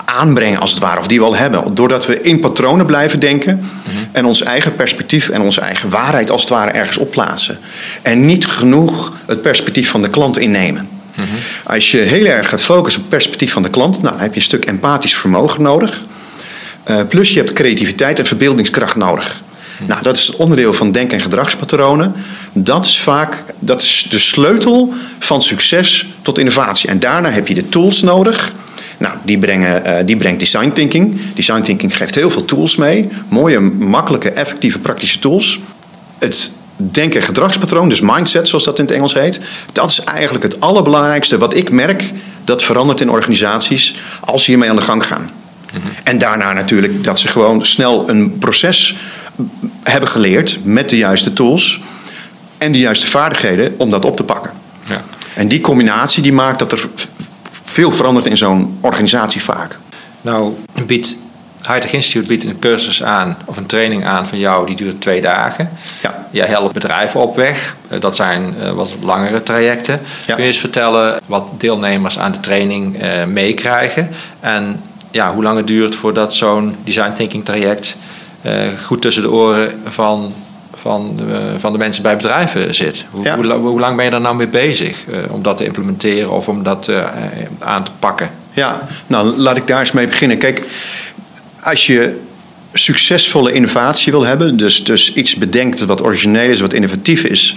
aanbrengen, 0.04 0.60
als 0.60 0.70
het 0.70 0.80
ware, 0.80 1.00
of 1.00 1.06
die 1.06 1.18
we 1.18 1.24
al 1.24 1.36
hebben. 1.36 1.74
Doordat 1.74 2.06
we 2.06 2.20
in 2.20 2.40
patronen 2.40 2.86
blijven 2.86 3.18
denken 3.18 3.70
en 4.12 4.24
ons 4.24 4.42
eigen 4.42 4.74
perspectief 4.74 5.28
en 5.28 5.40
onze 5.40 5.60
eigen 5.60 5.90
waarheid, 5.90 6.30
als 6.30 6.40
het 6.40 6.50
ware, 6.50 6.70
ergens 6.70 6.98
opplaatsen. 6.98 7.58
En 8.02 8.26
niet 8.26 8.46
genoeg 8.46 9.12
het 9.26 9.42
perspectief 9.42 9.90
van 9.90 10.02
de 10.02 10.10
klant 10.10 10.38
innemen. 10.38 10.88
Als 11.64 11.90
je 11.90 11.98
heel 11.98 12.24
erg 12.24 12.48
gaat 12.48 12.62
focussen 12.62 13.02
op 13.02 13.10
het 13.10 13.18
perspectief 13.18 13.52
van 13.52 13.62
de 13.62 13.70
klant, 13.70 14.02
nou, 14.02 14.14
dan 14.14 14.22
heb 14.22 14.30
je 14.30 14.36
een 14.36 14.46
stuk 14.46 14.64
empathisch 14.64 15.14
vermogen 15.14 15.62
nodig. 15.62 16.02
Uh, 16.90 16.96
plus 17.08 17.30
je 17.30 17.38
hebt 17.38 17.52
creativiteit 17.52 18.18
en 18.18 18.26
verbeeldingskracht 18.26 18.96
nodig. 18.96 19.42
Nou, 19.86 20.02
dat 20.02 20.16
is 20.16 20.26
het 20.26 20.36
onderdeel 20.36 20.74
van 20.74 20.92
denk- 20.92 21.12
en 21.12 21.20
gedragspatronen. 21.20 22.14
Dat 22.52 22.84
is 22.84 23.00
vaak 23.00 23.44
dat 23.58 23.82
is 23.82 24.06
de 24.10 24.18
sleutel 24.18 24.92
van 25.18 25.42
succes 25.42 26.12
tot 26.22 26.38
innovatie. 26.38 26.88
En 26.88 26.98
daarna 26.98 27.30
heb 27.30 27.48
je 27.48 27.54
de 27.54 27.68
tools 27.68 28.02
nodig. 28.02 28.52
Nou, 29.02 29.14
die, 29.22 29.38
brengen, 29.38 29.86
uh, 29.86 29.96
die 30.04 30.16
brengt 30.16 30.40
design 30.40 30.70
thinking. 30.72 31.20
Design 31.34 31.62
thinking 31.62 31.96
geeft 31.96 32.14
heel 32.14 32.30
veel 32.30 32.44
tools 32.44 32.76
mee. 32.76 33.08
Mooie, 33.28 33.60
makkelijke, 33.60 34.30
effectieve, 34.30 34.78
praktische 34.78 35.18
tools. 35.18 35.60
Het 36.18 36.52
denk- 36.76 37.14
en 37.14 37.22
gedragspatroon, 37.22 37.88
dus 37.88 38.00
mindset 38.00 38.48
zoals 38.48 38.64
dat 38.64 38.78
in 38.78 38.84
het 38.84 38.94
Engels 38.94 39.14
heet. 39.14 39.40
Dat 39.72 39.90
is 39.90 40.04
eigenlijk 40.04 40.44
het 40.44 40.60
allerbelangrijkste 40.60 41.38
wat 41.38 41.56
ik 41.56 41.70
merk 41.70 42.04
dat 42.44 42.62
verandert 42.62 43.00
in 43.00 43.10
organisaties 43.10 43.96
als 44.20 44.44
ze 44.44 44.50
hiermee 44.50 44.70
aan 44.70 44.76
de 44.76 44.82
gang 44.82 45.06
gaan. 45.06 45.30
En 46.02 46.18
daarna 46.18 46.52
natuurlijk 46.52 47.04
dat 47.04 47.18
ze 47.18 47.28
gewoon 47.28 47.66
snel 47.66 48.08
een 48.08 48.38
proces 48.38 48.96
hebben 49.82 50.08
geleerd 50.08 50.58
met 50.62 50.88
de 50.88 50.96
juiste 50.96 51.32
tools 51.32 51.80
en 52.58 52.72
de 52.72 52.78
juiste 52.78 53.06
vaardigheden 53.06 53.74
om 53.76 53.90
dat 53.90 54.04
op 54.04 54.16
te 54.16 54.24
pakken. 54.24 54.52
Ja. 54.84 55.02
En 55.34 55.48
die 55.48 55.60
combinatie 55.60 56.22
die 56.22 56.32
maakt 56.32 56.58
dat 56.58 56.72
er 56.72 56.88
veel 57.64 57.92
verandert 57.92 58.26
in 58.26 58.36
zo'n 58.36 58.78
organisatie 58.80 59.42
vaak. 59.42 59.78
Nou, 60.20 60.52
biedt 60.86 61.16
Hightech 61.66 61.92
Institute 61.92 62.28
biedt 62.28 62.44
een 62.44 62.58
cursus 62.58 63.02
aan 63.02 63.36
of 63.44 63.56
een 63.56 63.66
training 63.66 64.04
aan 64.04 64.26
van 64.26 64.38
jou 64.38 64.66
die 64.66 64.76
duurt 64.76 65.00
twee 65.00 65.20
dagen. 65.20 65.70
Ja. 66.02 66.26
Jij 66.30 66.46
helpt 66.46 66.72
bedrijven 66.72 67.20
op 67.20 67.36
weg. 67.36 67.76
Dat 68.00 68.16
zijn 68.16 68.54
uh, 68.58 68.70
wat 68.70 68.94
langere 69.02 69.42
trajecten. 69.42 70.00
Ja. 70.26 70.34
Kun 70.34 70.42
je 70.42 70.48
eens 70.48 70.58
vertellen 70.58 71.20
wat 71.26 71.50
deelnemers 71.58 72.18
aan 72.18 72.32
de 72.32 72.40
training 72.40 73.02
uh, 73.02 73.24
meekrijgen 73.24 74.08
en 74.40 74.82
ja, 75.10 75.34
hoe 75.34 75.42
lang 75.42 75.56
het 75.56 75.66
duurt 75.66 75.96
voordat 75.96 76.34
zo'n 76.34 76.76
design 76.84 77.12
thinking 77.12 77.44
traject 77.44 77.96
uh, 78.42 78.52
goed 78.84 79.02
tussen 79.02 79.22
de 79.22 79.30
oren 79.30 79.82
van, 79.86 80.32
van, 80.82 81.20
uh, 81.28 81.36
van 81.58 81.72
de 81.72 81.78
mensen 81.78 82.02
bij 82.02 82.16
bedrijven 82.16 82.74
zit. 82.74 83.04
Hoe, 83.10 83.24
Ja. 83.24 83.36
hoe, 83.36 83.52
hoe, 83.52 83.80
lang 83.80 83.96
ben 83.96 84.04
je 84.04 84.10
daar 84.10 84.20
nou 84.20 84.36
mee 84.36 84.48
bezig 84.48 85.06
uh, 85.08 85.16
om 85.28 85.42
dat 85.42 85.56
te 85.56 85.64
implementeren 85.64 86.30
of 86.30 86.48
om 86.48 86.62
dat 86.62 86.90
aan 87.58 87.84
te 87.84 87.90
pakken? 87.98 88.30
Ja, 88.52 88.88
nou 89.06 89.36
laat 89.36 89.56
ik 89.56 89.66
daar 89.66 89.80
eens 89.80 89.92
mee 89.92 90.06
beginnen. 90.06 90.38
Kijk, 90.38 90.62
als 91.62 91.86
je 91.86 92.20
succesvolle 92.72 93.52
innovatie 93.52 94.12
wil 94.12 94.24
hebben, 94.24 94.56
dus, 94.56 94.84
dus 94.84 95.14
iets 95.14 95.34
bedenkt 95.34 95.84
wat 95.84 96.02
origineel 96.02 96.50
is, 96.50 96.60
wat 96.60 96.72
innovatief 96.72 97.24
is, 97.24 97.56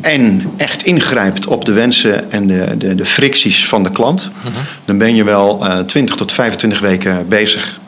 en 0.00 0.52
echt 0.56 0.84
ingrijpt 0.84 1.46
op 1.46 1.64
de 1.64 1.72
wensen 1.72 2.30
en 2.32 2.46
de, 2.46 2.76
de, 2.76 2.94
de 2.94 3.04
fricties 3.06 3.66
van 3.66 3.82
de 3.82 3.90
klant, 3.90 4.30
uh 4.38 4.54
-huh. 4.54 4.62
dan 4.84 4.98
ben 4.98 5.14
je 5.14 5.24
wel 5.24 5.66
uh, 5.66 5.78
20 5.78 6.16
tot 6.16 6.32
25 6.32 6.80
weken 6.80 7.28
bezig. 7.28 7.80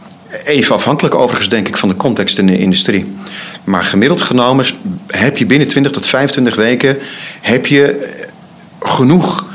Even 0.44 0.74
afhankelijk 0.74 1.14
overigens, 1.14 1.48
denk 1.48 1.68
ik, 1.68 1.76
van 1.76 1.88
de 1.88 1.96
context 1.96 2.38
in 2.38 2.46
de 2.46 2.58
industrie. 2.58 3.16
Maar 3.64 3.84
gemiddeld 3.84 4.20
genomen 4.20 4.66
heb 5.06 5.36
je 5.36 5.46
binnen 5.46 5.68
20 5.68 5.92
tot 5.92 6.06
25 6.06 6.54
weken 6.54 6.98
heb 7.40 7.66
je 7.66 8.08
genoeg 8.80 9.46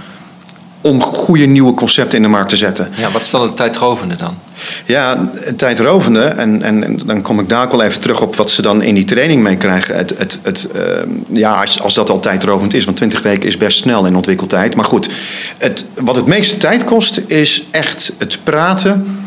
om 0.82 1.02
goede 1.02 1.46
nieuwe 1.46 1.74
concepten 1.74 2.18
in 2.18 2.24
de 2.24 2.30
markt 2.30 2.50
te 2.50 2.58
zetten. 2.58 2.90
Ja, 2.96 3.12
wat 3.12 3.22
is 3.22 3.30
dan 3.30 3.42
het 3.42 3.56
tijdrovende 3.56 4.16
dan? 4.16 4.38
Ja, 4.86 5.32
het 5.34 5.58
tijdrovende, 5.58 6.22
en, 6.24 6.62
en, 6.62 6.84
en, 6.84 7.02
dan 7.06 7.22
kom 7.22 7.40
ik 7.40 7.50
daar 7.50 7.70
wel 7.70 7.82
even 7.82 8.02
terug 8.02 8.22
op 8.22 8.36
wat 8.36 8.50
ze 8.50 8.62
dan 8.62 8.82
in 8.82 8.96
die 8.96 9.06
training 9.06 9.44
mee 9.44 9.58
krijgen. 9.58 9.96
Het, 9.96 10.14
het, 10.18 10.40
het, 10.44 10.68
ehm, 10.74 11.10
ja, 11.28 11.62
als, 11.62 11.82
als 11.82 11.94
dat 11.94 12.10
al 12.10 12.20
tijdrovend 12.20 12.74
is, 12.74 12.86
want 12.86 12.98
20 12.98 13.22
weken 13.22 13.48
is 13.48 13.58
best 13.58 13.78
snel 13.78 14.06
in 14.06 14.16
ontwikkeltijd. 14.16 14.76
Maar 14.76 14.86
goed, 14.86 15.10
het, 15.58 15.86
wat 16.02 16.16
het 16.16 16.26
meeste 16.26 16.58
tijd 16.58 16.84
kost, 16.84 17.22
is 17.28 17.64
echt 17.72 18.14
het 18.18 18.38
praten 18.44 19.23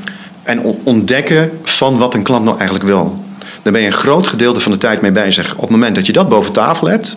en 0.46 0.60
ontdekken 0.82 1.50
van 1.62 1.98
wat 1.98 2.14
een 2.14 2.22
klant 2.22 2.44
nou 2.44 2.56
eigenlijk 2.56 2.86
wil. 2.86 3.24
Daar 3.62 3.72
ben 3.72 3.80
je 3.80 3.86
een 3.86 3.92
groot 3.92 4.26
gedeelte 4.26 4.60
van 4.60 4.72
de 4.72 4.78
tijd 4.78 5.00
mee 5.00 5.12
bezig. 5.12 5.54
Op 5.54 5.60
het 5.60 5.70
moment 5.70 5.94
dat 5.94 6.06
je 6.06 6.12
dat 6.12 6.28
boven 6.28 6.52
tafel 6.52 6.86
hebt, 6.86 7.16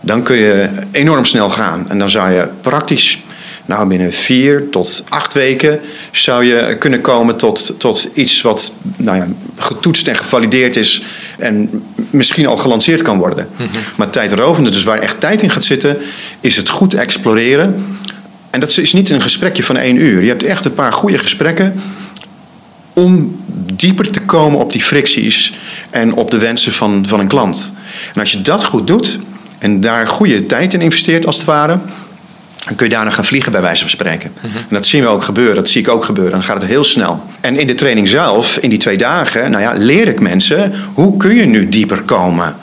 dan 0.00 0.22
kun 0.22 0.36
je 0.36 0.68
enorm 0.90 1.24
snel 1.24 1.50
gaan. 1.50 1.90
En 1.90 1.98
dan 1.98 2.10
zou 2.10 2.32
je 2.32 2.48
praktisch 2.60 3.22
nou, 3.64 3.88
binnen 3.88 4.12
vier 4.12 4.70
tot 4.70 5.04
acht 5.08 5.32
weken 5.32 5.80
zou 6.10 6.44
je 6.44 6.76
kunnen 6.78 7.00
komen 7.00 7.36
tot, 7.36 7.74
tot 7.78 8.08
iets 8.14 8.42
wat 8.42 8.74
nou 8.96 9.16
ja, 9.16 9.26
getoetst 9.56 10.08
en 10.08 10.16
gevalideerd 10.16 10.76
is 10.76 11.02
en 11.38 11.82
misschien 12.10 12.46
al 12.46 12.56
gelanceerd 12.56 13.02
kan 13.02 13.18
worden. 13.18 13.48
Mm 13.56 13.66
-hmm. 13.66 13.80
Maar 13.96 14.10
tijdrovende, 14.10 14.70
dus 14.70 14.84
waar 14.84 14.98
echt 14.98 15.20
tijd 15.20 15.42
in 15.42 15.50
gaat 15.50 15.64
zitten, 15.64 15.96
is 16.40 16.56
het 16.56 16.68
goed 16.68 16.94
exploreren. 16.94 17.98
En 18.50 18.60
dat 18.60 18.76
is 18.76 18.92
niet 18.92 19.10
een 19.10 19.22
gesprekje 19.22 19.62
van 19.62 19.76
één 19.76 19.96
uur. 19.96 20.22
Je 20.22 20.28
hebt 20.28 20.42
echt 20.42 20.64
een 20.64 20.74
paar 20.74 20.92
goede 20.92 21.18
gesprekken 21.18 21.80
om 22.94 23.40
dieper 23.74 24.10
te 24.10 24.20
komen 24.20 24.58
op 24.58 24.72
die 24.72 24.82
fricties 24.82 25.54
en 25.90 26.14
op 26.14 26.30
de 26.30 26.38
wensen 26.38 26.72
van, 26.72 27.04
van 27.08 27.20
een 27.20 27.28
klant. 27.28 27.72
En 28.14 28.20
als 28.20 28.32
je 28.32 28.40
dat 28.40 28.64
goed 28.64 28.86
doet 28.86 29.18
en 29.58 29.80
daar 29.80 30.08
goede 30.08 30.46
tijd 30.46 30.74
in 30.74 30.80
investeert 30.80 31.26
als 31.26 31.36
het 31.36 31.44
ware, 31.44 31.78
dan 32.64 32.76
kun 32.76 32.86
je 32.86 32.94
daarna 32.94 33.10
gaan 33.10 33.24
vliegen 33.24 33.52
bij 33.52 33.60
wijze 33.60 33.80
van 33.80 33.90
spreken. 33.90 34.32
En 34.42 34.66
dat 34.68 34.86
zien 34.86 35.02
we 35.02 35.08
ook 35.08 35.24
gebeuren, 35.24 35.54
dat 35.54 35.68
zie 35.68 35.80
ik 35.80 35.88
ook 35.88 36.04
gebeuren. 36.04 36.32
Dan 36.32 36.42
gaat 36.42 36.60
het 36.60 36.70
heel 36.70 36.84
snel. 36.84 37.22
En 37.40 37.58
in 37.58 37.66
de 37.66 37.74
training 37.74 38.08
zelf, 38.08 38.56
in 38.56 38.70
die 38.70 38.78
twee 38.78 38.96
dagen, 38.96 39.50
nou 39.50 39.62
ja, 39.62 39.72
leer 39.76 40.08
ik 40.08 40.20
mensen 40.20 40.72
hoe 40.94 41.16
kun 41.16 41.36
je 41.36 41.44
nu 41.44 41.68
dieper 41.68 42.02
komen 42.02 42.56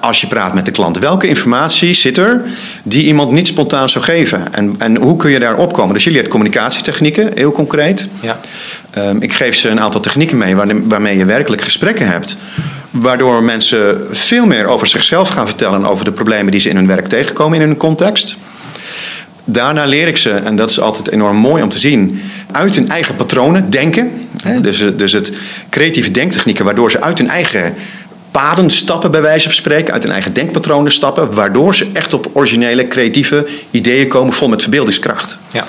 als 0.00 0.20
je 0.20 0.26
praat 0.26 0.54
met 0.54 0.64
de 0.64 0.70
klant. 0.70 0.98
Welke 0.98 1.26
informatie 1.26 1.94
zit 1.94 2.18
er 2.18 2.42
die 2.82 3.04
iemand 3.04 3.30
niet 3.30 3.46
spontaan 3.46 3.88
zou 3.88 4.04
geven? 4.04 4.52
En, 4.52 4.74
en 4.78 4.96
hoe 4.96 5.16
kun 5.16 5.30
je 5.30 5.38
daar 5.38 5.56
opkomen? 5.56 5.94
Dus 5.94 6.04
je 6.04 6.10
leert 6.10 6.28
communicatietechnieken, 6.28 7.30
heel 7.34 7.52
concreet. 7.52 8.08
Ja. 8.20 8.40
Um, 8.98 9.22
ik 9.22 9.32
geef 9.32 9.56
ze 9.56 9.68
een 9.68 9.80
aantal 9.80 10.00
technieken 10.00 10.38
mee 10.38 10.56
waarmee 10.84 11.16
je 11.18 11.24
werkelijk 11.24 11.62
gesprekken 11.62 12.08
hebt. 12.08 12.36
Waardoor 12.90 13.42
mensen 13.42 14.00
veel 14.10 14.46
meer 14.46 14.66
over 14.66 14.86
zichzelf 14.86 15.28
gaan 15.28 15.46
vertellen 15.46 15.86
over 15.86 16.04
de 16.04 16.12
problemen 16.12 16.50
die 16.50 16.60
ze 16.60 16.68
in 16.68 16.76
hun 16.76 16.86
werk 16.86 17.06
tegenkomen 17.08 17.60
in 17.60 17.68
hun 17.68 17.76
context. 17.76 18.36
Daarna 19.44 19.84
leer 19.84 20.06
ik 20.06 20.16
ze, 20.16 20.30
en 20.30 20.56
dat 20.56 20.70
is 20.70 20.80
altijd 20.80 21.10
enorm 21.10 21.36
mooi 21.36 21.62
om 21.62 21.68
te 21.68 21.78
zien, 21.78 22.20
uit 22.52 22.74
hun 22.74 22.88
eigen 22.88 23.14
patronen 23.14 23.70
denken. 23.70 24.10
Dus, 24.60 24.84
dus 24.96 25.12
het 25.12 25.32
creatieve 25.70 26.10
denktechnieken, 26.10 26.64
waardoor 26.64 26.90
ze 26.90 27.00
uit 27.00 27.18
hun 27.18 27.28
eigen 27.28 27.74
paden 28.36 28.70
stappen, 28.70 29.10
bij 29.10 29.20
wijze 29.22 29.44
van 29.44 29.54
spreken, 29.54 29.92
uit 29.92 30.02
hun 30.02 30.12
eigen 30.12 30.32
denkpatronen 30.32 30.92
stappen, 30.92 31.34
waardoor 31.34 31.74
ze 31.74 31.86
echt 31.92 32.14
op 32.14 32.30
originele, 32.32 32.88
creatieve 32.88 33.46
ideeën 33.70 34.08
komen, 34.08 34.34
vol 34.34 34.48
met 34.48 34.62
verbeeldingskracht. 34.62 35.38
Ja. 35.50 35.66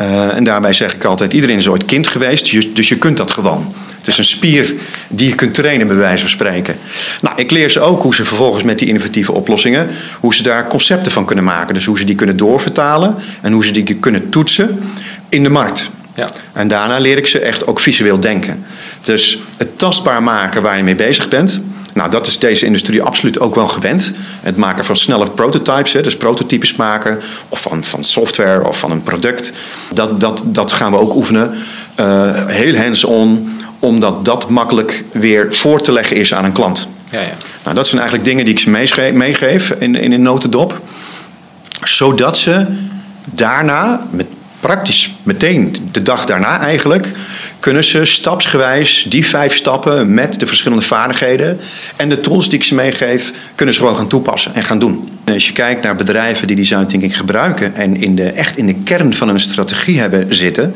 Uh, 0.00 0.36
en 0.36 0.44
daarbij 0.44 0.72
zeg 0.72 0.94
ik 0.94 1.04
altijd: 1.04 1.32
iedereen 1.32 1.56
is 1.56 1.68
ooit 1.68 1.84
kind 1.84 2.06
geweest, 2.06 2.74
dus 2.76 2.88
je 2.88 2.98
kunt 2.98 3.16
dat 3.16 3.30
gewoon. 3.30 3.74
Het 3.98 4.06
is 4.06 4.18
een 4.18 4.24
spier 4.24 4.74
die 5.08 5.28
je 5.28 5.34
kunt 5.34 5.54
trainen, 5.54 5.86
bij 5.86 5.96
wijze 5.96 6.20
van 6.20 6.30
spreken. 6.30 6.76
Nou, 7.20 7.36
ik 7.36 7.50
leer 7.50 7.70
ze 7.70 7.80
ook 7.80 8.02
hoe 8.02 8.14
ze 8.14 8.24
vervolgens 8.24 8.64
met 8.64 8.78
die 8.78 8.88
innovatieve 8.88 9.32
oplossingen, 9.32 9.88
hoe 10.20 10.34
ze 10.34 10.42
daar 10.42 10.66
concepten 10.66 11.12
van 11.12 11.24
kunnen 11.24 11.44
maken. 11.44 11.74
Dus 11.74 11.84
hoe 11.84 11.98
ze 11.98 12.04
die 12.04 12.14
kunnen 12.14 12.36
doorvertalen 12.36 13.14
en 13.40 13.52
hoe 13.52 13.64
ze 13.64 13.70
die 13.70 13.94
kunnen 13.94 14.28
toetsen 14.28 14.80
in 15.28 15.42
de 15.42 15.50
markt. 15.50 15.90
Ja. 16.14 16.28
En 16.52 16.68
daarna 16.68 16.98
leer 16.98 17.16
ik 17.16 17.26
ze 17.26 17.38
echt 17.38 17.66
ook 17.66 17.80
visueel 17.80 18.20
denken. 18.20 18.64
Dus 19.02 19.38
het 19.56 19.78
tastbaar 19.78 20.22
maken 20.22 20.62
waar 20.62 20.76
je 20.76 20.82
mee 20.82 20.94
bezig 20.94 21.28
bent. 21.28 21.60
Nou, 21.94 22.10
dat 22.10 22.26
is 22.26 22.38
deze 22.38 22.66
industrie 22.66 23.02
absoluut 23.02 23.40
ook 23.40 23.54
wel 23.54 23.68
gewend. 23.68 24.12
Het 24.40 24.56
maken 24.56 24.84
van 24.84 24.96
snelle 24.96 25.30
prototypes, 25.30 25.92
hè, 25.92 26.02
dus 26.02 26.16
prototypes 26.16 26.76
maken, 26.76 27.20
of 27.48 27.60
van, 27.60 27.84
van 27.84 28.04
software 28.04 28.68
of 28.68 28.78
van 28.78 28.90
een 28.90 29.02
product. 29.02 29.52
Dat, 29.92 30.20
dat, 30.20 30.42
dat 30.46 30.72
gaan 30.72 30.92
we 30.92 30.98
ook 30.98 31.14
oefenen. 31.14 31.54
Uh, 32.00 32.46
heel 32.46 32.76
hands-on, 32.76 33.56
omdat 33.78 34.24
dat 34.24 34.48
makkelijk 34.48 35.04
weer 35.12 35.54
voor 35.54 35.82
te 35.82 35.92
leggen 35.92 36.16
is 36.16 36.34
aan 36.34 36.44
een 36.44 36.52
klant. 36.52 36.88
Ja, 37.10 37.20
ja. 37.20 37.32
Nou, 37.62 37.76
dat 37.76 37.86
zijn 37.86 38.00
eigenlijk 38.00 38.30
dingen 38.30 38.44
die 38.44 38.54
ik 38.54 38.60
ze 38.60 38.70
meegeef 39.12 39.70
in, 39.70 39.94
in 39.94 40.12
een 40.12 40.22
notendop. 40.22 40.80
Zodat 41.82 42.38
ze 42.38 42.66
daarna, 43.24 44.06
met 44.10 44.26
praktisch 44.60 45.14
meteen 45.22 45.76
de 45.92 46.02
dag 46.02 46.24
daarna 46.24 46.60
eigenlijk, 46.60 47.08
kunnen 47.64 47.84
ze 47.84 48.04
stapsgewijs 48.04 49.06
die 49.08 49.26
vijf 49.26 49.54
stappen 49.54 50.14
met 50.14 50.40
de 50.40 50.46
verschillende 50.46 50.84
vaardigheden 50.84 51.60
en 51.96 52.08
de 52.08 52.20
tools 52.20 52.48
die 52.48 52.58
ik 52.58 52.64
ze 52.64 52.74
meegeef, 52.74 53.32
kunnen 53.54 53.74
ze 53.74 53.80
gewoon 53.80 53.96
gaan 53.96 54.08
toepassen 54.08 54.54
en 54.54 54.62
gaan 54.62 54.78
doen. 54.78 55.08
En 55.24 55.32
als 55.34 55.46
je 55.46 55.52
kijkt 55.52 55.82
naar 55.82 55.96
bedrijven 55.96 56.46
die 56.46 56.56
design 56.56 56.86
thinking 56.86 57.16
gebruiken 57.16 57.74
en 57.74 58.00
in 58.00 58.14
de, 58.14 58.24
echt 58.24 58.56
in 58.56 58.66
de 58.66 58.74
kern 58.74 59.14
van 59.14 59.28
een 59.28 59.40
strategie 59.40 60.00
hebben 60.00 60.34
zitten, 60.34 60.74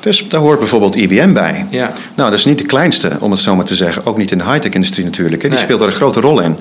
dus 0.00 0.28
daar 0.28 0.40
hoort 0.40 0.58
bijvoorbeeld 0.58 0.96
IBM 0.96 1.32
bij. 1.32 1.66
Ja. 1.70 1.92
Nou, 2.14 2.30
dat 2.30 2.38
is 2.38 2.44
niet 2.44 2.58
de 2.58 2.64
kleinste, 2.64 3.16
om 3.20 3.30
het 3.30 3.40
zo 3.40 3.56
maar 3.56 3.64
te 3.64 3.76
zeggen. 3.76 4.06
Ook 4.06 4.18
niet 4.18 4.30
in 4.30 4.38
de 4.38 4.44
high-tech-industrie 4.44 5.04
natuurlijk. 5.04 5.42
Hè. 5.42 5.48
Die 5.48 5.58
speelt 5.58 5.78
daar 5.78 5.88
een 5.88 5.94
grote 5.94 6.20
rol 6.20 6.40
in. 6.40 6.56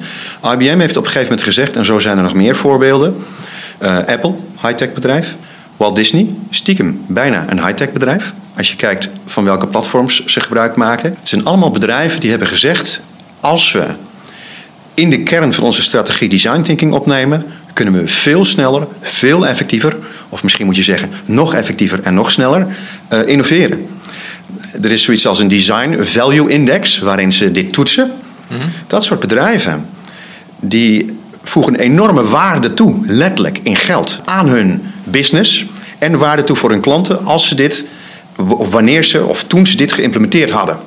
IBM 0.53 0.79
heeft 0.79 0.97
op 0.97 1.03
een 1.03 1.11
gegeven 1.11 1.29
moment 1.29 1.43
gezegd, 1.43 1.75
en 1.75 1.85
zo 1.85 1.99
zijn 1.99 2.17
er 2.17 2.23
nog 2.23 2.33
meer 2.33 2.55
voorbeelden. 2.55 3.15
Uh, 3.83 3.97
Apple, 3.97 4.33
high-tech 4.61 4.93
bedrijf. 4.93 5.35
Walt 5.77 5.95
Disney, 5.95 6.29
stiekem 6.49 7.01
bijna 7.07 7.45
een 7.49 7.65
high-tech 7.65 7.91
bedrijf. 7.91 8.33
Als 8.57 8.69
je 8.69 8.75
kijkt 8.75 9.09
van 9.25 9.43
welke 9.43 9.67
platforms 9.67 10.25
ze 10.25 10.39
gebruik 10.39 10.75
maken. 10.75 11.09
Het 11.19 11.29
zijn 11.29 11.45
allemaal 11.45 11.71
bedrijven 11.71 12.19
die 12.19 12.29
hebben 12.29 12.47
gezegd: 12.47 13.01
als 13.39 13.71
we 13.71 13.85
in 14.93 15.09
de 15.09 15.23
kern 15.23 15.53
van 15.53 15.63
onze 15.63 15.81
strategie 15.81 16.29
design 16.29 16.61
thinking 16.61 16.93
opnemen, 16.93 17.45
kunnen 17.73 17.93
we 17.93 18.07
veel 18.07 18.45
sneller, 18.45 18.87
veel 19.01 19.47
effectiever, 19.47 19.97
of 20.29 20.43
misschien 20.43 20.65
moet 20.65 20.75
je 20.75 20.83
zeggen 20.83 21.09
nog 21.25 21.53
effectiever 21.53 21.99
en 22.03 22.13
nog 22.13 22.31
sneller, 22.31 22.67
uh, 23.13 23.27
innoveren. 23.27 23.87
Er 24.81 24.91
is 24.91 25.03
zoiets 25.03 25.27
als 25.27 25.39
een 25.39 25.47
Design 25.47 26.03
Value 26.03 26.49
Index, 26.49 26.99
waarin 26.99 27.33
ze 27.33 27.51
dit 27.51 27.73
toetsen. 27.73 28.11
Mhm. 28.47 28.61
Dat 28.87 29.03
soort 29.03 29.19
bedrijven, 29.19 29.85
die 30.59 31.17
voegen 31.43 31.75
enorme 31.75 32.23
waarde 32.23 32.73
toe, 32.73 32.95
letterlijk 33.05 33.59
in 33.63 33.75
geld, 33.75 34.21
aan 34.25 34.47
hun 34.47 34.81
business 35.03 35.65
en 35.97 36.17
waarde 36.17 36.43
toe 36.43 36.55
voor 36.55 36.69
hun 36.69 36.81
klanten 36.81 37.25
als 37.25 37.47
ze 37.47 37.55
dit, 37.55 37.85
of 38.35 38.71
wanneer 38.71 39.03
ze 39.03 39.25
of 39.25 39.43
toen 39.43 39.67
ze 39.67 39.77
dit 39.77 39.93
geïmplementeerd 39.93 40.51
hadden. 40.51 40.79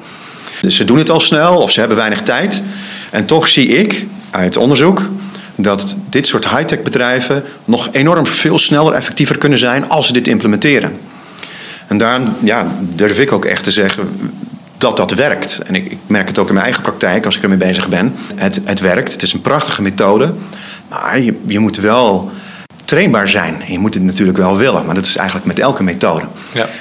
Dus 0.60 0.76
ze 0.76 0.84
doen 0.84 0.98
het 0.98 1.10
al 1.10 1.20
snel 1.20 1.56
of 1.56 1.70
ze 1.70 1.78
hebben 1.78 1.96
weinig 1.98 2.22
tijd. 2.22 2.62
En 3.10 3.24
toch 3.24 3.48
zie 3.48 3.68
ik 3.68 4.06
uit 4.30 4.56
onderzoek 4.56 5.02
dat 5.54 5.96
dit 6.08 6.26
soort 6.26 6.48
high-tech 6.48 6.82
bedrijven 6.82 7.44
nog 7.64 7.88
enorm 7.92 8.26
veel 8.26 8.58
sneller 8.58 8.92
effectiever 8.92 9.38
kunnen 9.38 9.58
zijn 9.58 9.88
als 9.88 10.06
ze 10.06 10.12
dit 10.12 10.28
implementeren. 10.28 10.98
En 11.86 11.98
daarom 11.98 12.36
ja, 12.42 12.66
durf 12.80 13.18
ik 13.18 13.32
ook 13.32 13.44
echt 13.44 13.64
te 13.64 13.70
zeggen 13.70 14.32
dat 14.78 14.96
dat 14.96 15.14
werkt. 15.14 15.58
En 15.58 15.74
ik, 15.74 15.84
ik, 15.84 15.98
merk 16.06 16.28
het 16.28 16.38
ook 16.38 16.46
in 16.48 16.52
mijn 16.52 16.64
eigen 16.64 16.82
praktijk 16.82 17.24
als 17.24 17.36
ik 17.36 17.42
ermee 17.42 17.58
bezig 17.58 17.88
ben. 17.88 18.14
Het, 18.34 18.60
het 18.64 18.80
werkt, 18.80 19.12
het 19.12 19.22
is 19.22 19.32
een 19.32 19.40
prachtige 19.40 19.82
methode. 19.82 20.34
Maar 20.88 21.20
je, 21.20 21.34
je 21.46 21.58
moet 21.58 21.76
wel 21.76 22.30
trainbaar 22.88 23.28
zijn. 23.28 23.62
Je 23.66 23.78
moet 23.78 23.94
het 23.94 24.02
natuurlijk 24.02 24.38
wel 24.38 24.56
willen, 24.56 24.86
maar 24.86 24.94
dat 24.94 25.06
is 25.06 25.16
eigenlijk 25.16 25.46
met 25.46 25.58
elke 25.58 25.82
methode. 25.82 26.24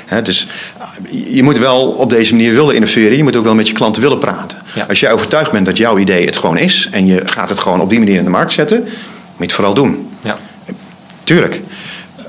Ja. 0.09 0.21
dus 0.21 0.47
je 1.09 1.43
moet 1.43 1.57
wel 1.57 1.87
op 1.91 2.09
deze 2.09 2.33
manier 2.33 2.53
willen 2.53 2.75
innoveren. 2.75 3.17
Je 3.17 3.23
moet 3.23 3.35
ook 3.35 3.43
wel 3.43 3.55
met 3.55 3.67
je 3.67 3.73
klanten 3.73 4.01
willen 4.01 4.17
praten. 4.17 4.57
Als 4.87 4.99
jij 4.99 5.11
overtuigd 5.11 5.51
bent 5.51 5.65
dat 5.65 5.77
jouw 5.77 5.97
idee 5.97 6.25
het 6.25 6.37
gewoon 6.37 6.57
is 6.57 6.87
en 6.91 7.05
je 7.05 7.21
gaat 7.25 7.49
het 7.49 7.59
gewoon 7.59 7.81
op 7.81 7.89
die 7.89 7.99
manier 7.99 8.17
in 8.17 8.23
de 8.23 8.29
markt 8.29 8.53
zetten, 8.53 8.79
moet 8.83 8.91
je 9.37 9.43
het 9.43 9.53
vooral 9.53 9.73
doen. 9.73 10.09
Ja. 10.23 10.37
Tuurlijk. 11.23 11.61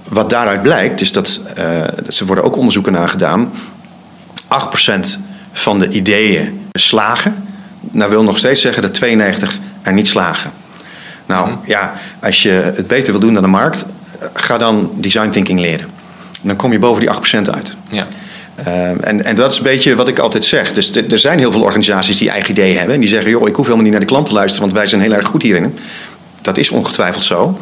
Wat 0.08 0.30
daaruit 0.30 0.62
blijkt, 0.62 1.00
is 1.00 1.12
dat 1.12 1.40
uh, 1.58 1.64
er 2.18 2.26
worden 2.26 2.44
ook 2.44 2.56
onderzoeken 2.56 2.92
naar 2.92 3.08
gedaan. 3.08 3.52
8% 4.96 5.00
van 5.52 5.78
de 5.78 5.88
ideeën 5.88 6.68
slagen. 6.72 7.44
Nou 7.80 8.10
wil 8.10 8.22
nog 8.22 8.38
steeds 8.38 8.60
zeggen 8.60 8.82
dat 8.82 8.94
92 8.94 9.58
er 9.82 9.92
niet 9.92 10.08
slagen. 10.08 10.50
Nou 11.28 11.48
mhm. 11.48 11.58
ja, 11.64 11.92
als 12.20 12.42
je 12.42 12.50
het 12.50 12.86
beter 12.86 13.12
wil 13.12 13.20
doen 13.20 13.34
dan 13.34 13.42
de 13.42 13.48
markt, 13.48 13.84
ga 14.32 14.58
dan 14.58 14.90
design 14.94 15.30
thinking 15.30 15.60
leren. 15.60 15.86
Dan 16.42 16.56
kom 16.56 16.72
je 16.72 16.78
boven 16.78 17.00
die 17.00 17.10
8% 17.40 17.50
uit. 17.50 17.76
Ja. 17.88 18.06
Uh, 18.66 18.88
en, 18.88 19.24
en 19.24 19.34
dat 19.34 19.50
is 19.50 19.58
een 19.58 19.62
beetje 19.62 19.94
wat 19.94 20.08
ik 20.08 20.18
altijd 20.18 20.44
zeg. 20.44 20.72
Dus 20.72 20.96
er 20.96 21.18
zijn 21.18 21.38
heel 21.38 21.52
veel 21.52 21.62
organisaties 21.62 22.18
die 22.18 22.30
eigen 22.30 22.50
ideeën 22.50 22.76
hebben. 22.76 22.94
En 22.94 23.00
die 23.00 23.08
zeggen, 23.08 23.30
joh, 23.30 23.48
ik 23.48 23.54
hoef 23.54 23.64
helemaal 23.64 23.84
niet 23.84 23.92
naar 23.92 24.00
de 24.00 24.06
klant 24.06 24.26
te 24.26 24.32
luisteren, 24.32 24.62
want 24.62 24.78
wij 24.78 24.86
zijn 24.86 25.00
heel 25.00 25.12
erg 25.12 25.26
goed 25.26 25.42
hierin. 25.42 25.78
Dat 26.42 26.58
is 26.58 26.70
ongetwijfeld 26.70 27.24
zo. 27.24 27.58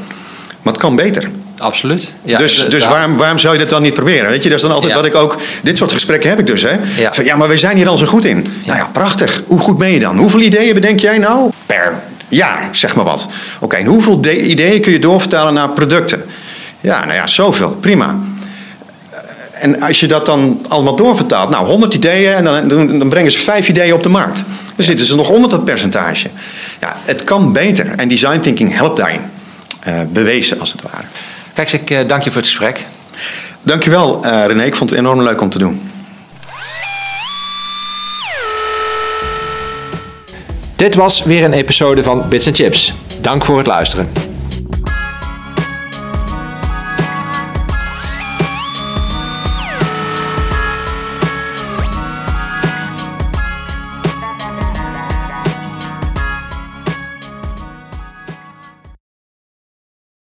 Maar 0.62 0.72
het 0.72 0.83
kan 0.83 0.96
beter. 0.96 1.31
Absoluut. 1.59 2.12
Ja, 2.22 2.38
dus 2.38 2.68
dus 2.68 2.87
waarom, 2.87 3.16
waarom 3.16 3.38
zou 3.38 3.55
je 3.55 3.61
dat 3.61 3.70
dan 3.70 3.83
niet 3.83 3.94
proberen? 3.94 4.31
Weet 4.31 4.42
je, 4.42 4.48
dat 4.48 4.59
is 4.59 4.64
dan 4.64 4.72
altijd 4.72 4.94
wat 4.94 5.05
ik 5.05 5.14
ook. 5.14 5.37
Dit 5.62 5.79
soort 5.79 5.92
gesprekken 5.92 6.31
heb 6.31 6.38
ik 6.38 6.46
dus. 6.46 6.62
Hè? 6.62 6.76
Ja. 6.96 7.12
Van, 7.12 7.24
ja, 7.24 7.37
maar 7.37 7.48
we 7.48 7.59
zijn 7.59 7.76
hier 7.76 7.88
al 7.88 7.98
zo 7.98 8.07
goed 8.07 8.24
in. 8.24 8.46
Nou 8.64 8.79
ja, 8.79 8.88
prachtig. 8.92 9.42
Hoe 9.46 9.59
goed 9.59 9.79
ben 9.79 9.90
je 9.90 10.00
dan? 10.00 10.16
Hoeveel 10.16 10.40
ideeën 10.40 10.74
bedenk 10.74 11.00
jij 11.00 11.18
nou? 11.18 11.50
Per 11.66 12.02
jaar, 12.28 12.68
zeg 12.72 12.94
maar 12.94 13.04
wat. 13.04 13.26
Oké, 13.60 13.76
en 13.76 13.86
hoeveel 13.86 14.24
ideeën 14.24 14.80
kun 14.80 14.92
je 14.92 14.98
doorvertalen 14.98 15.54
naar 15.54 15.70
producten? 15.70 16.24
Ja, 16.80 17.04
nou 17.04 17.14
ja, 17.14 17.26
zoveel. 17.26 17.70
Prima. 17.70 18.18
En 19.52 19.80
als 19.80 20.00
je 20.00 20.06
dat 20.06 20.26
dan 20.26 20.64
allemaal 20.68 20.96
doorvertaalt, 20.96 21.50
nou 21.50 21.66
100 21.66 21.94
ideeën 21.94 22.34
en 22.34 22.44
dan, 22.68 22.98
dan, 22.98 23.08
brengen 23.08 23.30
ze 23.30 23.38
vijf 23.38 23.68
ideeën 23.68 23.94
op 23.94 24.02
de 24.02 24.08
markt. 24.08 24.44
Dan 24.76 24.84
zitten 24.84 25.06
ze 25.06 25.16
nog 25.16 25.30
onder 25.30 25.50
dat 25.50 25.64
percentage. 25.64 26.28
Ja, 26.80 26.96
het 27.04 27.24
kan 27.24 27.52
beter 27.52 27.92
en 27.96 28.08
design 28.08 28.40
thinking 28.40 28.76
helpt 28.76 28.96
daarin. 28.96 29.20
Uh, 29.88 30.00
bewezen 30.12 30.60
als 30.60 30.72
het 30.72 30.82
ware. 30.82 31.04
Rex, 31.54 31.72
ik 31.72 31.90
uh, 31.90 31.98
dank 32.06 32.22
je 32.22 32.30
voor 32.30 32.40
het 32.40 32.50
gesprek. 32.50 32.84
Dankjewel 33.62 34.24
uh, 34.24 34.44
René, 34.46 34.64
ik 34.64 34.76
vond 34.76 34.90
het 34.90 34.98
enorm 34.98 35.22
leuk 35.22 35.40
om 35.40 35.48
te 35.48 35.58
doen. 35.58 35.90
Dit 40.76 40.94
was 40.94 41.22
weer 41.22 41.44
een 41.44 41.52
episode 41.52 42.02
van 42.02 42.28
Bits 42.28 42.48
Chips. 42.52 42.94
Dank 43.20 43.44
voor 43.44 43.58
het 43.58 43.66
luisteren. 43.66 44.25